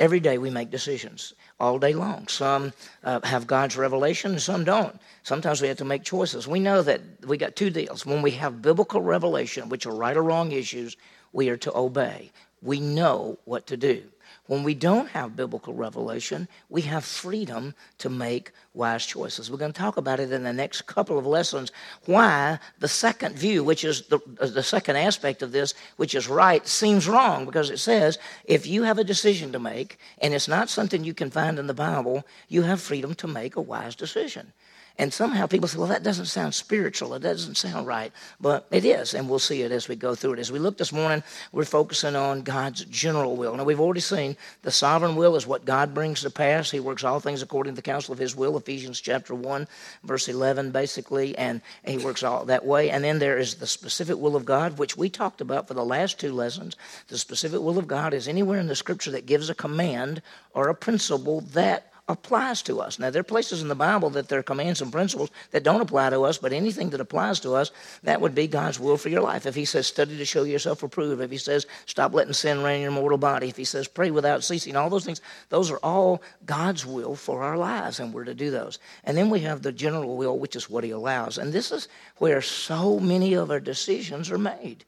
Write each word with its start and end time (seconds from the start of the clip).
Every 0.00 0.18
day 0.18 0.38
we 0.38 0.48
make 0.48 0.70
decisions 0.70 1.34
all 1.60 1.78
day 1.78 1.92
long. 1.92 2.26
Some 2.26 2.72
uh, 3.04 3.20
have 3.22 3.46
God's 3.46 3.76
revelation 3.76 4.30
and 4.32 4.40
some 4.40 4.64
don't. 4.64 4.98
Sometimes 5.22 5.60
we 5.60 5.68
have 5.68 5.76
to 5.76 5.84
make 5.84 6.04
choices. 6.04 6.48
We 6.48 6.58
know 6.58 6.80
that 6.80 7.02
we 7.26 7.36
got 7.36 7.54
two 7.54 7.68
deals. 7.68 8.06
When 8.06 8.22
we 8.22 8.30
have 8.32 8.62
biblical 8.62 9.02
revelation, 9.02 9.68
which 9.68 9.84
are 9.84 9.94
right 9.94 10.16
or 10.16 10.22
wrong 10.22 10.52
issues, 10.52 10.96
we 11.34 11.50
are 11.50 11.58
to 11.58 11.76
obey. 11.76 12.32
We 12.62 12.80
know 12.80 13.38
what 13.44 13.66
to 13.66 13.76
do. 13.76 14.04
When 14.46 14.64
we 14.64 14.74
don't 14.74 15.08
have 15.10 15.36
biblical 15.36 15.74
revelation, 15.74 16.48
we 16.68 16.82
have 16.82 17.04
freedom 17.04 17.74
to 17.98 18.10
make 18.10 18.52
wise 18.74 19.06
choices. 19.06 19.50
We're 19.50 19.58
going 19.58 19.72
to 19.72 19.78
talk 19.78 19.96
about 19.96 20.18
it 20.18 20.32
in 20.32 20.42
the 20.42 20.52
next 20.52 20.86
couple 20.86 21.18
of 21.18 21.26
lessons. 21.26 21.70
Why 22.06 22.58
the 22.80 22.88
second 22.88 23.36
view, 23.36 23.62
which 23.62 23.84
is 23.84 24.02
the, 24.08 24.18
the 24.38 24.62
second 24.62 24.96
aspect 24.96 25.42
of 25.42 25.52
this, 25.52 25.74
which 25.96 26.14
is 26.14 26.28
right, 26.28 26.66
seems 26.66 27.08
wrong 27.08 27.44
because 27.44 27.70
it 27.70 27.78
says 27.78 28.18
if 28.44 28.66
you 28.66 28.82
have 28.82 28.98
a 28.98 29.04
decision 29.04 29.52
to 29.52 29.60
make 29.60 29.98
and 30.20 30.34
it's 30.34 30.48
not 30.48 30.68
something 30.68 31.04
you 31.04 31.14
can 31.14 31.30
find 31.30 31.58
in 31.58 31.66
the 31.66 31.74
Bible, 31.74 32.26
you 32.48 32.62
have 32.62 32.80
freedom 32.80 33.14
to 33.16 33.28
make 33.28 33.56
a 33.56 33.60
wise 33.60 33.94
decision. 33.94 34.52
And 35.00 35.14
somehow 35.14 35.46
people 35.46 35.66
say, 35.66 35.78
well, 35.78 35.86
that 35.86 36.02
doesn't 36.02 36.26
sound 36.26 36.52
spiritual. 36.52 37.14
It 37.14 37.20
doesn't 37.20 37.56
sound 37.56 37.86
right. 37.86 38.12
But 38.38 38.66
it 38.70 38.84
is, 38.84 39.14
and 39.14 39.30
we'll 39.30 39.38
see 39.38 39.62
it 39.62 39.72
as 39.72 39.88
we 39.88 39.96
go 39.96 40.14
through 40.14 40.34
it. 40.34 40.38
As 40.38 40.52
we 40.52 40.58
look 40.58 40.76
this 40.76 40.92
morning, 40.92 41.22
we're 41.52 41.64
focusing 41.64 42.16
on 42.16 42.42
God's 42.42 42.84
general 42.84 43.34
will. 43.34 43.56
Now, 43.56 43.64
we've 43.64 43.80
already 43.80 44.00
seen 44.00 44.36
the 44.60 44.70
sovereign 44.70 45.16
will 45.16 45.36
is 45.36 45.46
what 45.46 45.64
God 45.64 45.94
brings 45.94 46.20
to 46.20 46.28
pass. 46.28 46.70
He 46.70 46.80
works 46.80 47.02
all 47.02 47.18
things 47.18 47.40
according 47.40 47.72
to 47.72 47.76
the 47.76 47.82
counsel 47.82 48.12
of 48.12 48.18
His 48.18 48.36
will, 48.36 48.58
Ephesians 48.58 49.00
chapter 49.00 49.34
1, 49.34 49.66
verse 50.04 50.28
11, 50.28 50.70
basically, 50.70 51.34
and 51.38 51.62
He 51.86 51.96
works 51.96 52.22
all 52.22 52.44
that 52.44 52.66
way. 52.66 52.90
And 52.90 53.02
then 53.02 53.20
there 53.20 53.38
is 53.38 53.54
the 53.54 53.66
specific 53.66 54.18
will 54.18 54.36
of 54.36 54.44
God, 54.44 54.76
which 54.76 54.98
we 54.98 55.08
talked 55.08 55.40
about 55.40 55.66
for 55.66 55.72
the 55.72 55.82
last 55.82 56.20
two 56.20 56.34
lessons. 56.34 56.76
The 57.08 57.16
specific 57.16 57.60
will 57.60 57.78
of 57.78 57.88
God 57.88 58.12
is 58.12 58.28
anywhere 58.28 58.58
in 58.58 58.66
the 58.66 58.76
scripture 58.76 59.12
that 59.12 59.24
gives 59.24 59.48
a 59.48 59.54
command 59.54 60.20
or 60.52 60.68
a 60.68 60.74
principle 60.74 61.40
that 61.52 61.89
applies 62.10 62.62
to 62.62 62.80
us. 62.80 62.98
Now, 62.98 63.10
there 63.10 63.20
are 63.20 63.24
places 63.24 63.62
in 63.62 63.68
the 63.68 63.74
Bible 63.74 64.10
that 64.10 64.28
there 64.28 64.40
are 64.40 64.42
commands 64.42 64.82
and 64.82 64.92
principles 64.92 65.30
that 65.52 65.62
don't 65.62 65.80
apply 65.80 66.10
to 66.10 66.22
us, 66.24 66.38
but 66.38 66.52
anything 66.52 66.90
that 66.90 67.00
applies 67.00 67.40
to 67.40 67.54
us, 67.54 67.70
that 68.02 68.20
would 68.20 68.34
be 68.34 68.46
God's 68.46 68.78
will 68.78 68.96
for 68.96 69.08
your 69.08 69.22
life. 69.22 69.46
If 69.46 69.54
He 69.54 69.64
says, 69.64 69.86
study 69.86 70.16
to 70.18 70.24
show 70.24 70.42
yourself 70.42 70.82
approved, 70.82 71.22
if 71.22 71.30
He 71.30 71.38
says, 71.38 71.66
stop 71.86 72.12
letting 72.12 72.32
sin 72.32 72.62
reign 72.62 72.76
in 72.76 72.82
your 72.82 72.90
mortal 72.90 73.18
body, 73.18 73.48
if 73.48 73.56
He 73.56 73.64
says, 73.64 73.88
pray 73.88 74.10
without 74.10 74.44
ceasing, 74.44 74.76
all 74.76 74.90
those 74.90 75.04
things, 75.04 75.20
those 75.48 75.70
are 75.70 75.80
all 75.82 76.22
God's 76.44 76.84
will 76.84 77.14
for 77.14 77.42
our 77.42 77.56
lives, 77.56 78.00
and 78.00 78.12
we're 78.12 78.24
to 78.24 78.34
do 78.34 78.50
those. 78.50 78.78
And 79.04 79.16
then 79.16 79.30
we 79.30 79.40
have 79.40 79.62
the 79.62 79.72
general 79.72 80.16
will, 80.16 80.38
which 80.38 80.56
is 80.56 80.68
what 80.68 80.84
He 80.84 80.90
allows. 80.90 81.38
And 81.38 81.52
this 81.52 81.72
is 81.72 81.88
where 82.16 82.42
so 82.42 83.00
many 83.00 83.34
of 83.34 83.50
our 83.50 83.60
decisions 83.60 84.30
are 84.30 84.38
made. 84.38 84.84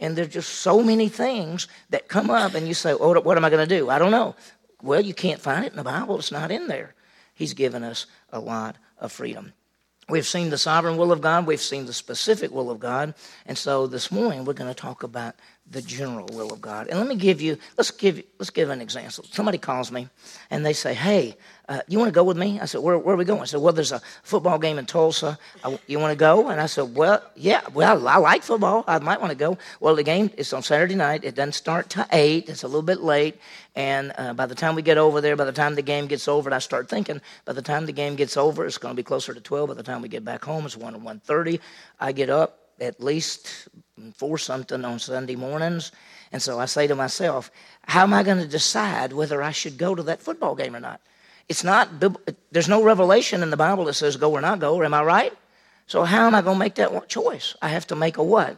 And 0.00 0.16
there's 0.16 0.28
just 0.28 0.50
so 0.50 0.82
many 0.82 1.08
things 1.08 1.68
that 1.90 2.08
come 2.08 2.28
up, 2.28 2.54
and 2.54 2.66
you 2.66 2.74
say, 2.74 2.92
oh, 2.92 3.20
what 3.20 3.36
am 3.36 3.44
I 3.44 3.50
going 3.50 3.66
to 3.66 3.78
do? 3.78 3.90
I 3.90 3.98
don't 3.98 4.10
know. 4.10 4.34
Well, 4.84 5.00
you 5.00 5.14
can't 5.14 5.40
find 5.40 5.64
it 5.64 5.72
in 5.72 5.78
the 5.78 5.82
Bible, 5.82 6.18
it's 6.18 6.30
not 6.30 6.50
in 6.50 6.68
there. 6.68 6.94
He's 7.32 7.54
given 7.54 7.82
us 7.82 8.04
a 8.30 8.38
lot 8.38 8.76
of 8.98 9.12
freedom. 9.12 9.54
We've 10.10 10.26
seen 10.26 10.50
the 10.50 10.58
sovereign 10.58 10.98
will 10.98 11.10
of 11.10 11.22
God, 11.22 11.46
we've 11.46 11.58
seen 11.58 11.86
the 11.86 11.94
specific 11.94 12.50
will 12.50 12.70
of 12.70 12.80
God, 12.80 13.14
and 13.46 13.56
so 13.56 13.86
this 13.86 14.12
morning 14.12 14.44
we're 14.44 14.52
going 14.52 14.72
to 14.72 14.78
talk 14.78 15.02
about 15.02 15.36
the 15.70 15.80
general 15.82 16.28
will 16.32 16.52
of 16.52 16.60
God. 16.60 16.88
And 16.88 16.98
let 16.98 17.08
me 17.08 17.16
give 17.16 17.40
you, 17.40 17.56
let's 17.78 17.90
give, 17.90 18.22
let's 18.38 18.50
give 18.50 18.68
an 18.68 18.82
example. 18.82 19.24
Somebody 19.30 19.56
calls 19.56 19.90
me 19.90 20.08
and 20.50 20.64
they 20.64 20.74
say, 20.74 20.92
hey, 20.92 21.36
uh, 21.68 21.80
you 21.88 21.98
want 21.98 22.08
to 22.08 22.12
go 22.12 22.22
with 22.22 22.36
me? 22.36 22.60
I 22.60 22.66
said, 22.66 22.82
where, 22.82 22.98
where 22.98 23.14
are 23.14 23.18
we 23.18 23.24
going? 23.24 23.40
I 23.40 23.46
said, 23.46 23.60
well, 23.60 23.72
there's 23.72 23.90
a 23.90 24.02
football 24.22 24.58
game 24.58 24.78
in 24.78 24.84
Tulsa. 24.84 25.38
I, 25.64 25.78
you 25.86 25.98
want 25.98 26.12
to 26.12 26.16
go? 26.16 26.48
And 26.48 26.60
I 26.60 26.66
said, 26.66 26.94
well, 26.94 27.22
yeah, 27.34 27.62
well, 27.72 28.06
I 28.06 28.18
like 28.18 28.42
football. 28.42 28.84
I 28.86 28.98
might 28.98 29.20
want 29.20 29.30
to 29.30 29.36
go. 29.36 29.56
Well, 29.80 29.96
the 29.96 30.02
game 30.02 30.30
is 30.36 30.52
on 30.52 30.62
Saturday 30.62 30.94
night. 30.94 31.24
It 31.24 31.34
doesn't 31.34 31.52
start 31.52 31.88
till 31.88 32.04
8. 32.12 32.48
It's 32.50 32.62
a 32.62 32.68
little 32.68 32.82
bit 32.82 33.00
late. 33.00 33.38
And 33.74 34.12
uh, 34.18 34.34
by 34.34 34.44
the 34.44 34.54
time 34.54 34.74
we 34.74 34.82
get 34.82 34.98
over 34.98 35.22
there, 35.22 35.34
by 35.34 35.46
the 35.46 35.52
time 35.52 35.74
the 35.74 35.82
game 35.82 36.06
gets 36.06 36.28
over, 36.28 36.48
and 36.48 36.54
I 36.54 36.58
start 36.58 36.90
thinking, 36.90 37.22
by 37.46 37.54
the 37.54 37.62
time 37.62 37.86
the 37.86 37.92
game 37.92 38.16
gets 38.16 38.36
over, 38.36 38.66
it's 38.66 38.78
going 38.78 38.92
to 38.92 38.96
be 38.96 39.02
closer 39.02 39.32
to 39.32 39.40
12. 39.40 39.68
By 39.68 39.74
the 39.74 39.82
time 39.82 40.02
we 40.02 40.08
get 40.08 40.24
back 40.24 40.44
home, 40.44 40.66
it's 40.66 40.76
1 40.76 40.94
or 40.94 40.98
1.30. 40.98 41.58
I 41.98 42.12
get 42.12 42.28
up 42.28 42.60
at 42.80 43.00
least 43.00 43.68
four 44.14 44.38
something 44.38 44.84
on 44.84 44.98
Sunday 44.98 45.36
mornings. 45.36 45.92
And 46.32 46.42
so 46.42 46.58
I 46.58 46.66
say 46.66 46.86
to 46.86 46.94
myself, 46.94 47.50
how 47.86 48.02
am 48.02 48.12
I 48.12 48.22
going 48.22 48.38
to 48.38 48.46
decide 48.46 49.12
whether 49.12 49.42
I 49.42 49.52
should 49.52 49.78
go 49.78 49.94
to 49.94 50.02
that 50.04 50.22
football 50.22 50.54
game 50.54 50.74
or 50.74 50.80
not? 50.80 51.00
It's 51.48 51.62
not, 51.62 51.88
there's 52.50 52.68
no 52.68 52.82
revelation 52.82 53.42
in 53.42 53.50
the 53.50 53.56
Bible 53.56 53.84
that 53.84 53.94
says 53.94 54.16
go 54.16 54.32
or 54.32 54.40
not 54.40 54.60
go, 54.60 54.82
am 54.82 54.94
I 54.94 55.02
right? 55.02 55.32
So 55.86 56.04
how 56.04 56.26
am 56.26 56.34
I 56.34 56.42
going 56.42 56.56
to 56.56 56.58
make 56.58 56.74
that 56.76 57.08
choice? 57.08 57.54
I 57.60 57.68
have 57.68 57.86
to 57.88 57.96
make 57.96 58.16
a 58.16 58.22
what? 58.22 58.56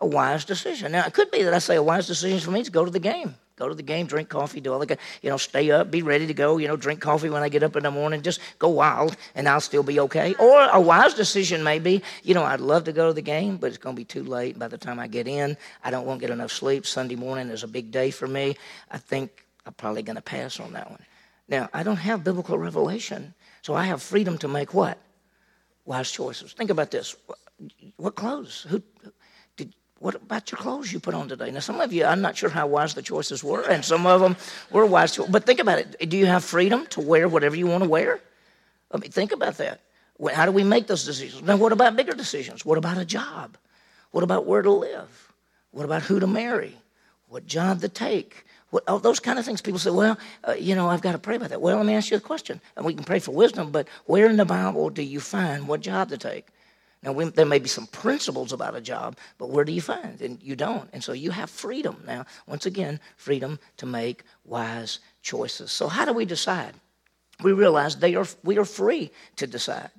A 0.00 0.06
wise 0.06 0.44
decision. 0.44 0.92
Now, 0.92 1.06
it 1.06 1.14
could 1.14 1.30
be 1.30 1.44
that 1.44 1.54
I 1.54 1.58
say 1.58 1.76
a 1.76 1.82
wise 1.82 2.06
decision 2.06 2.40
for 2.40 2.50
me 2.50 2.60
is 2.60 2.68
go 2.68 2.84
to 2.84 2.90
the 2.90 2.98
game. 2.98 3.36
Go 3.56 3.68
to 3.68 3.74
the 3.74 3.84
game, 3.84 4.06
drink 4.06 4.28
coffee, 4.28 4.60
do 4.60 4.72
all 4.72 4.80
the, 4.80 4.98
you 5.22 5.30
know, 5.30 5.36
stay 5.36 5.70
up, 5.70 5.88
be 5.88 6.02
ready 6.02 6.26
to 6.26 6.34
go, 6.34 6.56
you 6.56 6.66
know, 6.66 6.74
drink 6.76 7.00
coffee 7.00 7.30
when 7.30 7.42
I 7.42 7.48
get 7.48 7.62
up 7.62 7.76
in 7.76 7.84
the 7.84 7.90
morning, 7.90 8.20
just 8.20 8.40
go 8.58 8.68
wild 8.68 9.16
and 9.36 9.48
I'll 9.48 9.60
still 9.60 9.84
be 9.84 10.00
okay. 10.00 10.34
Or 10.40 10.68
a 10.72 10.80
wise 10.80 11.14
decision 11.14 11.62
may 11.62 11.78
be, 11.78 12.02
you 12.24 12.34
know, 12.34 12.42
I'd 12.42 12.60
love 12.60 12.82
to 12.84 12.92
go 12.92 13.06
to 13.06 13.12
the 13.12 13.22
game, 13.22 13.56
but 13.56 13.68
it's 13.68 13.78
going 13.78 13.94
to 13.94 14.00
be 14.00 14.04
too 14.04 14.24
late 14.24 14.58
by 14.58 14.66
the 14.66 14.76
time 14.76 14.98
I 14.98 15.06
get 15.06 15.28
in. 15.28 15.56
I 15.84 15.92
don't 15.92 16.04
want 16.04 16.20
to 16.20 16.26
get 16.26 16.32
enough 16.32 16.50
sleep. 16.50 16.84
Sunday 16.84 17.14
morning 17.14 17.48
is 17.48 17.62
a 17.62 17.68
big 17.68 17.92
day 17.92 18.10
for 18.10 18.26
me. 18.26 18.56
I 18.90 18.98
think 18.98 19.46
I'm 19.66 19.74
probably 19.74 20.02
going 20.02 20.16
to 20.16 20.22
pass 20.22 20.58
on 20.58 20.72
that 20.72 20.90
one. 20.90 21.04
Now, 21.46 21.68
I 21.72 21.84
don't 21.84 21.96
have 21.96 22.24
biblical 22.24 22.58
revelation, 22.58 23.34
so 23.62 23.74
I 23.74 23.84
have 23.84 24.02
freedom 24.02 24.36
to 24.38 24.48
make 24.48 24.74
what? 24.74 24.98
Wise 25.84 26.10
choices. 26.10 26.54
Think 26.54 26.70
about 26.70 26.90
this. 26.90 27.14
What 27.98 28.16
clothes? 28.16 28.66
Who, 28.68 28.82
what 29.98 30.14
about 30.14 30.50
your 30.50 30.58
clothes 30.58 30.92
you 30.92 31.00
put 31.00 31.14
on 31.14 31.28
today? 31.28 31.50
Now, 31.50 31.60
some 31.60 31.80
of 31.80 31.92
you, 31.92 32.04
I'm 32.04 32.20
not 32.20 32.36
sure 32.36 32.50
how 32.50 32.66
wise 32.66 32.94
the 32.94 33.02
choices 33.02 33.42
were, 33.42 33.62
and 33.62 33.84
some 33.84 34.06
of 34.06 34.20
them 34.20 34.36
were 34.70 34.84
wise. 34.84 35.16
But 35.16 35.46
think 35.46 35.60
about 35.60 35.78
it. 35.78 36.08
Do 36.10 36.16
you 36.16 36.26
have 36.26 36.44
freedom 36.44 36.86
to 36.88 37.00
wear 37.00 37.28
whatever 37.28 37.56
you 37.56 37.66
want 37.66 37.84
to 37.84 37.88
wear? 37.88 38.20
I 38.90 38.98
mean, 38.98 39.10
think 39.10 39.32
about 39.32 39.56
that. 39.58 39.80
How 40.32 40.46
do 40.46 40.52
we 40.52 40.62
make 40.62 40.86
those 40.86 41.04
decisions? 41.04 41.42
Now, 41.42 41.56
what 41.56 41.72
about 41.72 41.96
bigger 41.96 42.12
decisions? 42.12 42.64
What 42.64 42.78
about 42.78 42.98
a 42.98 43.04
job? 43.04 43.56
What 44.10 44.22
about 44.22 44.46
where 44.46 44.62
to 44.62 44.70
live? 44.70 45.32
What 45.72 45.84
about 45.84 46.02
who 46.02 46.20
to 46.20 46.26
marry? 46.26 46.76
What 47.28 47.46
job 47.46 47.80
to 47.80 47.88
take? 47.88 48.44
What, 48.70 48.88
all 48.88 48.98
those 48.98 49.20
kind 49.20 49.38
of 49.38 49.44
things. 49.44 49.60
People 49.60 49.80
say, 49.80 49.90
well, 49.90 50.18
uh, 50.46 50.52
you 50.52 50.74
know, 50.74 50.88
I've 50.88 51.00
got 51.00 51.12
to 51.12 51.18
pray 51.18 51.36
about 51.36 51.50
that. 51.50 51.60
Well, 51.60 51.76
let 51.76 51.86
me 51.86 51.94
ask 51.94 52.10
you 52.10 52.16
a 52.16 52.20
question. 52.20 52.60
And 52.76 52.84
we 52.84 52.94
can 52.94 53.04
pray 53.04 53.18
for 53.18 53.32
wisdom, 53.32 53.70
but 53.70 53.88
where 54.06 54.28
in 54.28 54.36
the 54.36 54.44
Bible 54.44 54.90
do 54.90 55.02
you 55.02 55.18
find 55.18 55.66
what 55.66 55.80
job 55.80 56.10
to 56.10 56.18
take? 56.18 56.46
Now, 57.04 57.12
we, 57.12 57.26
there 57.26 57.44
may 57.44 57.58
be 57.58 57.68
some 57.68 57.86
principles 57.88 58.52
about 58.52 58.74
a 58.74 58.80
job, 58.80 59.18
but 59.36 59.50
where 59.50 59.64
do 59.64 59.72
you 59.72 59.82
find? 59.82 60.20
And 60.22 60.42
you 60.42 60.56
don't. 60.56 60.88
And 60.94 61.04
so 61.04 61.12
you 61.12 61.30
have 61.30 61.50
freedom. 61.50 62.02
Now, 62.06 62.24
once 62.46 62.64
again, 62.64 62.98
freedom 63.16 63.58
to 63.76 63.86
make 63.86 64.22
wise 64.46 65.00
choices. 65.22 65.70
So, 65.70 65.88
how 65.88 66.06
do 66.06 66.14
we 66.14 66.24
decide? 66.24 66.72
We 67.42 67.52
realize 67.52 67.96
they 67.96 68.14
are, 68.14 68.26
we 68.42 68.56
are 68.56 68.64
free 68.64 69.10
to 69.36 69.46
decide. 69.46 69.90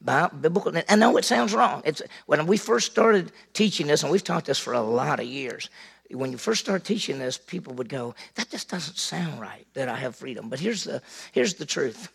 By 0.00 0.28
biblical, 0.28 0.72
I 0.88 0.96
know 0.96 1.16
it 1.16 1.24
sounds 1.24 1.54
wrong. 1.54 1.82
It's, 1.84 2.02
when 2.26 2.44
we 2.46 2.56
first 2.56 2.90
started 2.90 3.30
teaching 3.52 3.86
this, 3.86 4.02
and 4.02 4.10
we've 4.10 4.24
taught 4.24 4.44
this 4.44 4.58
for 4.58 4.72
a 4.72 4.80
lot 4.80 5.20
of 5.20 5.26
years, 5.26 5.70
when 6.10 6.32
you 6.32 6.38
first 6.38 6.64
start 6.64 6.84
teaching 6.84 7.18
this, 7.18 7.38
people 7.38 7.74
would 7.74 7.88
go, 7.88 8.14
that 8.34 8.50
just 8.50 8.68
doesn't 8.68 8.96
sound 8.96 9.40
right 9.40 9.66
that 9.74 9.88
I 9.88 9.96
have 9.96 10.16
freedom. 10.16 10.48
But 10.48 10.58
here's 10.58 10.84
the, 10.84 11.02
here's 11.32 11.54
the 11.54 11.66
truth. 11.66 12.08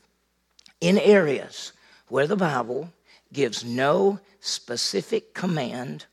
In 0.82 0.98
areas 0.98 1.72
where 2.08 2.28
the 2.28 2.36
Bible 2.36 2.90
gives 3.34 3.66
no 3.66 4.20
specific 4.40 5.34
command 5.34 6.06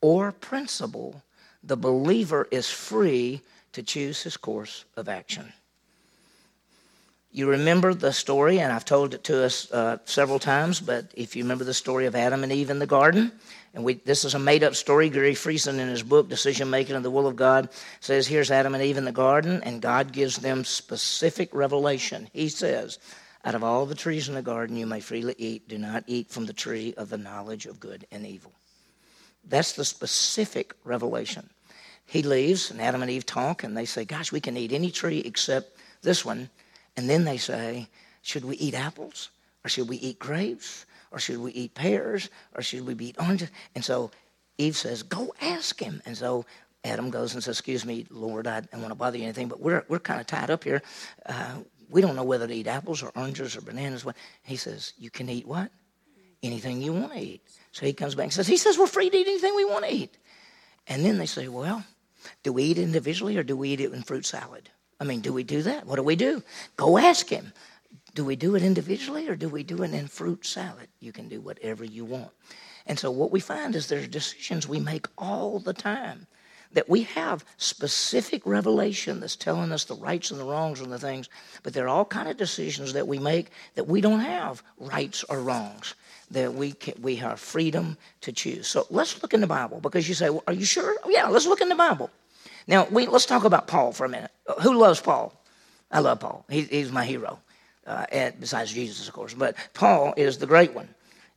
or 0.00 0.32
principle, 0.32 1.22
the 1.62 1.76
believer 1.76 2.46
is 2.50 2.68
free 2.68 3.40
to 3.72 3.82
choose 3.82 4.22
his 4.22 4.36
course 4.36 4.84
of 4.96 5.08
action. 5.08 5.52
You 7.32 7.50
remember 7.50 7.94
the 7.94 8.12
story, 8.12 8.60
and 8.60 8.72
I've 8.72 8.84
told 8.84 9.12
it 9.12 9.24
to 9.24 9.44
us 9.44 9.70
uh, 9.72 9.98
several 10.04 10.38
times, 10.38 10.78
but 10.78 11.10
if 11.14 11.34
you 11.34 11.42
remember 11.42 11.64
the 11.64 11.74
story 11.74 12.06
of 12.06 12.14
Adam 12.14 12.44
and 12.44 12.52
Eve 12.52 12.70
in 12.70 12.78
the 12.78 12.86
garden, 12.86 13.32
and 13.74 13.82
we, 13.82 13.94
this 13.94 14.24
is 14.24 14.34
a 14.34 14.38
made 14.38 14.62
up 14.62 14.76
story. 14.76 15.10
Gary 15.10 15.34
Friesen, 15.34 15.80
in 15.80 15.88
his 15.88 16.04
book, 16.04 16.28
Decision 16.28 16.70
Making 16.70 16.94
and 16.94 17.04
the 17.04 17.10
Will 17.10 17.26
of 17.26 17.34
God, 17.34 17.70
says 17.98 18.28
here's 18.28 18.52
Adam 18.52 18.72
and 18.74 18.84
Eve 18.84 18.98
in 18.98 19.04
the 19.04 19.10
garden, 19.10 19.60
and 19.64 19.82
God 19.82 20.12
gives 20.12 20.36
them 20.36 20.64
specific 20.64 21.52
revelation. 21.52 22.28
He 22.32 22.48
says, 22.48 23.00
out 23.44 23.54
of 23.54 23.62
all 23.62 23.84
the 23.86 23.94
trees 23.94 24.28
in 24.28 24.34
the 24.34 24.42
garden 24.42 24.76
you 24.76 24.86
may 24.86 25.00
freely 25.00 25.34
eat, 25.36 25.68
do 25.68 25.78
not 25.78 26.04
eat 26.06 26.30
from 26.30 26.46
the 26.46 26.52
tree 26.52 26.94
of 26.96 27.10
the 27.10 27.18
knowledge 27.18 27.66
of 27.66 27.78
good 27.78 28.06
and 28.10 28.26
evil. 28.26 28.52
That's 29.46 29.72
the 29.72 29.84
specific 29.84 30.74
revelation. 30.84 31.50
He 32.06 32.22
leaves, 32.22 32.70
and 32.70 32.80
Adam 32.80 33.02
and 33.02 33.10
Eve 33.10 33.26
talk, 33.26 33.62
and 33.62 33.76
they 33.76 33.84
say, 33.84 34.04
Gosh, 34.04 34.32
we 34.32 34.40
can 34.40 34.56
eat 34.56 34.72
any 34.72 34.90
tree 34.90 35.20
except 35.20 35.76
this 36.02 36.24
one. 36.24 36.48
And 36.96 37.08
then 37.08 37.24
they 37.24 37.36
say, 37.36 37.88
Should 38.22 38.44
we 38.44 38.56
eat 38.56 38.74
apples? 38.74 39.30
Or 39.64 39.68
should 39.68 39.88
we 39.88 39.96
eat 39.96 40.18
grapes? 40.18 40.86
Or 41.10 41.18
should 41.18 41.38
we 41.38 41.52
eat 41.52 41.74
pears? 41.74 42.28
Or 42.54 42.62
should 42.62 42.86
we 42.86 42.94
eat 42.94 43.16
oranges? 43.18 43.50
And 43.74 43.84
so 43.84 44.10
Eve 44.58 44.76
says, 44.76 45.02
Go 45.02 45.34
ask 45.40 45.80
him. 45.80 46.02
And 46.06 46.16
so 46.16 46.44
Adam 46.84 47.10
goes 47.10 47.34
and 47.34 47.42
says, 47.42 47.58
Excuse 47.58 47.84
me, 47.84 48.06
Lord, 48.10 48.46
I 48.46 48.60
don't 48.60 48.80
want 48.80 48.90
to 48.90 48.96
bother 48.96 49.16
you 49.16 49.24
anything, 49.24 49.48
but 49.48 49.60
we're, 49.60 49.84
we're 49.88 49.98
kind 49.98 50.20
of 50.20 50.26
tied 50.26 50.50
up 50.50 50.64
here. 50.64 50.82
Uh, 51.26 51.56
we 51.88 52.00
don't 52.00 52.16
know 52.16 52.24
whether 52.24 52.46
to 52.46 52.54
eat 52.54 52.66
apples 52.66 53.02
or 53.02 53.12
oranges 53.16 53.56
or 53.56 53.60
bananas. 53.60 54.06
He 54.42 54.56
says, 54.56 54.92
you 54.98 55.10
can 55.10 55.28
eat 55.28 55.46
what? 55.46 55.70
Anything 56.42 56.82
you 56.82 56.92
want 56.92 57.12
to 57.12 57.20
eat. 57.20 57.42
So 57.72 57.86
he 57.86 57.92
comes 57.92 58.14
back 58.14 58.24
and 58.24 58.32
says, 58.32 58.46
he 58.46 58.56
says 58.56 58.78
we're 58.78 58.86
free 58.86 59.10
to 59.10 59.16
eat 59.16 59.26
anything 59.26 59.54
we 59.54 59.64
want 59.64 59.84
to 59.84 59.92
eat. 59.92 60.16
And 60.86 61.04
then 61.04 61.18
they 61.18 61.26
say, 61.26 61.48
well, 61.48 61.84
do 62.42 62.52
we 62.52 62.64
eat 62.64 62.78
individually 62.78 63.36
or 63.36 63.42
do 63.42 63.56
we 63.56 63.70
eat 63.70 63.80
it 63.80 63.92
in 63.92 64.02
fruit 64.02 64.26
salad? 64.26 64.68
I 65.00 65.04
mean, 65.04 65.20
do 65.20 65.32
we 65.32 65.42
do 65.42 65.62
that? 65.62 65.86
What 65.86 65.96
do 65.96 66.02
we 66.02 66.16
do? 66.16 66.42
Go 66.76 66.98
ask 66.98 67.28
him. 67.28 67.52
Do 68.14 68.24
we 68.24 68.36
do 68.36 68.54
it 68.54 68.62
individually 68.62 69.28
or 69.28 69.34
do 69.34 69.48
we 69.48 69.62
do 69.62 69.82
it 69.82 69.92
in 69.92 70.06
fruit 70.06 70.46
salad? 70.46 70.88
You 71.00 71.12
can 71.12 71.28
do 71.28 71.40
whatever 71.40 71.84
you 71.84 72.04
want. 72.04 72.30
And 72.86 72.98
so 72.98 73.10
what 73.10 73.32
we 73.32 73.40
find 73.40 73.74
is 73.74 73.88
there's 73.88 74.08
decisions 74.08 74.68
we 74.68 74.78
make 74.78 75.06
all 75.16 75.58
the 75.58 75.72
time 75.72 76.26
that 76.74 76.88
we 76.88 77.02
have 77.02 77.44
specific 77.56 78.44
revelation 78.44 79.20
that's 79.20 79.36
telling 79.36 79.72
us 79.72 79.84
the 79.84 79.94
rights 79.94 80.30
and 80.30 80.38
the 80.38 80.44
wrongs 80.44 80.80
and 80.80 80.92
the 80.92 80.98
things, 80.98 81.28
but 81.62 81.72
there 81.72 81.86
are 81.86 81.88
all 81.88 82.04
kind 82.04 82.28
of 82.28 82.36
decisions 82.36 82.92
that 82.92 83.08
we 83.08 83.18
make 83.18 83.50
that 83.74 83.88
we 83.88 84.00
don't 84.00 84.20
have 84.20 84.62
rights 84.78 85.24
or 85.28 85.40
wrongs. 85.40 85.94
That 86.30 86.54
we 86.54 86.72
can, 86.72 86.94
we 87.00 87.16
have 87.16 87.38
freedom 87.38 87.96
to 88.22 88.32
choose. 88.32 88.66
So 88.66 88.86
let's 88.90 89.22
look 89.22 89.34
in 89.34 89.40
the 89.40 89.46
Bible 89.46 89.78
because 89.80 90.08
you 90.08 90.14
say, 90.14 90.30
well, 90.30 90.42
"Are 90.46 90.54
you 90.54 90.64
sure?" 90.64 90.96
Oh, 91.04 91.10
yeah, 91.10 91.28
let's 91.28 91.46
look 91.46 91.60
in 91.60 91.68
the 91.68 91.74
Bible. 91.74 92.10
Now 92.66 92.86
we 92.90 93.06
let's 93.06 93.26
talk 93.26 93.44
about 93.44 93.66
Paul 93.66 93.92
for 93.92 94.06
a 94.06 94.08
minute. 94.08 94.30
Who 94.62 94.76
loves 94.78 95.00
Paul? 95.00 95.32
I 95.92 96.00
love 96.00 96.20
Paul. 96.20 96.44
He, 96.48 96.62
he's 96.62 96.90
my 96.90 97.04
hero, 97.04 97.38
uh, 97.86 98.06
and 98.10 98.40
besides 98.40 98.72
Jesus, 98.72 99.06
of 99.06 99.14
course. 99.14 99.34
But 99.34 99.54
Paul 99.74 100.14
is 100.16 100.38
the 100.38 100.46
great 100.46 100.72
one. 100.74 100.88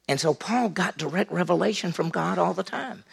And 0.07 0.19
so 0.19 0.33
Paul 0.33 0.69
got 0.69 0.97
direct 0.97 1.31
revelation 1.31 1.91
from 1.91 2.09
God 2.09 2.37
all 2.37 2.53
the 2.53 2.63
time. 2.63 3.03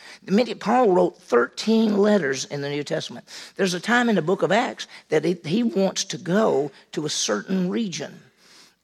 Paul 0.60 0.92
wrote 0.92 1.18
13 1.18 1.98
letters 1.98 2.44
in 2.44 2.60
the 2.60 2.70
New 2.70 2.84
Testament. 2.84 3.26
There's 3.56 3.74
a 3.74 3.80
time 3.80 4.08
in 4.08 4.14
the 4.14 4.22
book 4.22 4.42
of 4.42 4.52
Acts 4.52 4.86
that 5.08 5.24
he 5.24 5.62
wants 5.62 6.04
to 6.04 6.18
go 6.18 6.70
to 6.92 7.04
a 7.04 7.10
certain 7.10 7.68
region. 7.68 8.20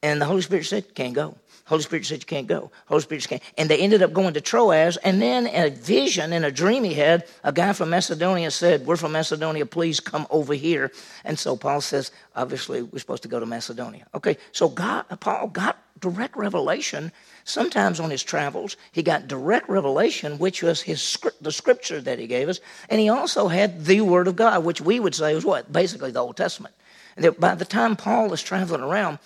And 0.02 0.20
the 0.20 0.26
Holy 0.26 0.42
Spirit 0.42 0.66
said, 0.66 0.94
can't 0.94 1.14
go. 1.14 1.36
Holy 1.66 1.82
Spirit 1.82 2.04
said, 2.04 2.18
you 2.18 2.26
can't 2.26 2.48
go. 2.48 2.72
Holy 2.86 3.00
Spirit 3.00 3.28
can't. 3.28 3.42
And 3.56 3.70
they 3.70 3.78
ended 3.78 4.02
up 4.02 4.12
going 4.12 4.34
to 4.34 4.40
Troas. 4.40 4.96
And 4.96 5.22
then 5.22 5.46
a 5.46 5.70
vision 5.70 6.32
in 6.32 6.42
a 6.42 6.50
dream 6.50 6.82
he 6.82 6.94
had, 6.94 7.28
a 7.44 7.52
guy 7.52 7.72
from 7.74 7.90
Macedonia 7.90 8.50
said, 8.50 8.86
we're 8.86 8.96
from 8.96 9.12
Macedonia, 9.12 9.64
please 9.66 10.00
come 10.00 10.26
over 10.30 10.52
here. 10.52 10.90
And 11.24 11.38
so 11.38 11.56
Paul 11.56 11.80
says, 11.80 12.10
obviously, 12.34 12.82
we're 12.82 12.98
supposed 12.98 13.22
to 13.22 13.28
go 13.28 13.38
to 13.38 13.46
Macedonia. 13.46 14.04
Okay, 14.16 14.36
so 14.50 14.68
God, 14.68 15.04
Paul 15.20 15.46
got 15.46 15.78
direct 16.00 16.36
revelation 16.36 17.12
Sometimes 17.50 18.00
on 18.00 18.10
his 18.10 18.22
travels, 18.22 18.76
he 18.92 19.02
got 19.02 19.28
direct 19.28 19.68
revelation, 19.68 20.38
which 20.38 20.62
was 20.62 20.80
his 20.82 21.02
script, 21.02 21.42
the 21.42 21.52
scripture 21.52 22.00
that 22.00 22.18
he 22.18 22.26
gave 22.26 22.48
us, 22.48 22.60
and 22.88 23.00
he 23.00 23.08
also 23.08 23.48
had 23.48 23.84
the 23.84 24.00
Word 24.00 24.28
of 24.28 24.36
God, 24.36 24.64
which 24.64 24.80
we 24.80 25.00
would 25.00 25.14
say 25.14 25.34
was 25.34 25.44
what 25.44 25.72
basically 25.72 26.10
the 26.10 26.20
Old 26.20 26.36
Testament. 26.36 26.74
And 27.16 27.24
that 27.24 27.40
by 27.40 27.54
the 27.56 27.64
time 27.64 27.96
Paul 27.96 28.32
is 28.32 28.42
traveling 28.42 28.82
around, 28.82 29.18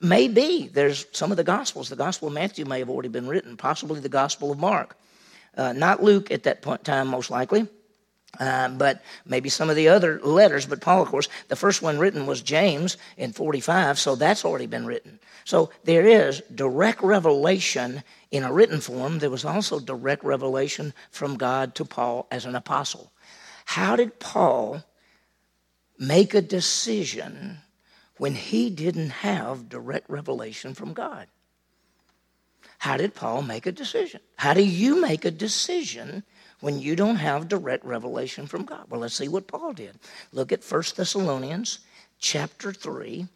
maybe 0.00 0.68
there's 0.72 1.06
some 1.12 1.30
of 1.30 1.36
the 1.36 1.44
Gospels. 1.44 1.88
The 1.88 1.96
Gospel 1.96 2.28
of 2.28 2.34
Matthew 2.34 2.64
may 2.64 2.80
have 2.80 2.90
already 2.90 3.08
been 3.08 3.28
written, 3.28 3.56
possibly 3.56 4.00
the 4.00 4.08
Gospel 4.08 4.50
of 4.50 4.58
Mark, 4.58 4.96
uh, 5.56 5.72
not 5.72 6.02
Luke 6.02 6.30
at 6.30 6.42
that 6.42 6.62
point 6.62 6.80
in 6.80 6.84
time, 6.84 7.06
most 7.06 7.30
likely. 7.30 7.68
Uh, 8.38 8.68
but 8.68 9.02
maybe 9.26 9.48
some 9.48 9.68
of 9.68 9.76
the 9.76 9.88
other 9.88 10.20
letters. 10.20 10.64
But 10.66 10.80
Paul, 10.80 11.02
of 11.02 11.08
course, 11.08 11.28
the 11.48 11.56
first 11.56 11.82
one 11.82 11.98
written 11.98 12.26
was 12.26 12.40
James 12.40 12.96
in 13.16 13.32
45, 13.32 13.98
so 13.98 14.14
that's 14.14 14.44
already 14.44 14.66
been 14.66 14.86
written. 14.86 15.18
So 15.44 15.70
there 15.84 16.06
is 16.06 16.42
direct 16.54 17.02
revelation 17.02 18.04
in 18.30 18.44
a 18.44 18.52
written 18.52 18.80
form. 18.80 19.18
There 19.18 19.30
was 19.30 19.44
also 19.44 19.80
direct 19.80 20.22
revelation 20.22 20.94
from 21.10 21.36
God 21.36 21.74
to 21.76 21.84
Paul 21.84 22.26
as 22.30 22.44
an 22.44 22.54
apostle. 22.54 23.10
How 23.64 23.96
did 23.96 24.20
Paul 24.20 24.84
make 25.98 26.34
a 26.34 26.42
decision 26.42 27.58
when 28.18 28.34
he 28.34 28.70
didn't 28.70 29.10
have 29.10 29.68
direct 29.68 30.08
revelation 30.08 30.74
from 30.74 30.92
God? 30.92 31.26
How 32.78 32.96
did 32.96 33.14
Paul 33.14 33.42
make 33.42 33.66
a 33.66 33.72
decision? 33.72 34.20
How 34.36 34.54
do 34.54 34.62
you 34.62 35.00
make 35.00 35.24
a 35.24 35.30
decision 35.30 36.22
when 36.60 36.78
you 36.78 36.94
don't 36.94 37.16
have 37.16 37.48
direct 37.48 37.84
revelation 37.84 38.46
from 38.46 38.64
God? 38.64 38.84
Well, 38.88 39.00
let's 39.00 39.14
see 39.14 39.28
what 39.28 39.48
Paul 39.48 39.72
did. 39.72 39.98
Look 40.32 40.52
at 40.52 40.64
1 40.64 40.82
Thessalonians 40.96 41.80
chapter 42.20 42.72
3. 42.72 43.26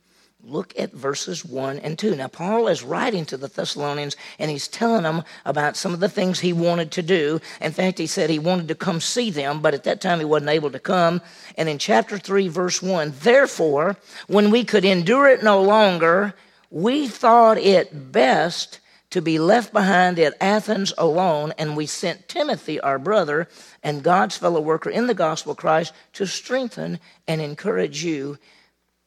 Look 0.44 0.74
at 0.76 0.92
verses 0.92 1.44
1 1.44 1.78
and 1.80 1.96
2. 1.96 2.16
Now, 2.16 2.26
Paul 2.26 2.66
is 2.66 2.82
writing 2.82 3.24
to 3.26 3.36
the 3.36 3.46
Thessalonians 3.46 4.16
and 4.38 4.50
he's 4.50 4.66
telling 4.66 5.04
them 5.04 5.22
about 5.44 5.76
some 5.76 5.94
of 5.94 6.00
the 6.00 6.08
things 6.08 6.40
he 6.40 6.52
wanted 6.52 6.90
to 6.92 7.02
do. 7.02 7.40
In 7.60 7.70
fact, 7.72 7.98
he 7.98 8.08
said 8.08 8.28
he 8.28 8.40
wanted 8.40 8.68
to 8.68 8.74
come 8.74 9.00
see 9.00 9.30
them, 9.30 9.60
but 9.60 9.74
at 9.74 9.84
that 9.84 10.00
time 10.00 10.18
he 10.18 10.24
wasn't 10.24 10.50
able 10.50 10.70
to 10.70 10.80
come. 10.80 11.20
And 11.56 11.68
in 11.68 11.78
chapter 11.78 12.18
3, 12.18 12.48
verse 12.48 12.82
1, 12.82 13.14
therefore, 13.20 13.96
when 14.26 14.50
we 14.50 14.64
could 14.64 14.84
endure 14.84 15.28
it 15.28 15.44
no 15.44 15.62
longer, 15.62 16.34
we 16.70 17.06
thought 17.06 17.58
it 17.58 18.10
best 18.10 18.80
to 19.12 19.20
be 19.20 19.38
left 19.38 19.74
behind 19.74 20.18
at 20.18 20.34
Athens 20.40 20.92
alone, 20.96 21.52
and 21.58 21.76
we 21.76 21.84
sent 21.84 22.28
Timothy, 22.28 22.80
our 22.80 22.98
brother, 22.98 23.46
and 23.82 24.02
God's 24.02 24.38
fellow 24.38 24.60
worker 24.60 24.88
in 24.88 25.06
the 25.06 25.14
gospel 25.14 25.52
of 25.52 25.58
Christ 25.58 25.92
to 26.14 26.26
strengthen 26.26 26.98
and 27.28 27.40
encourage 27.40 28.02
you 28.02 28.38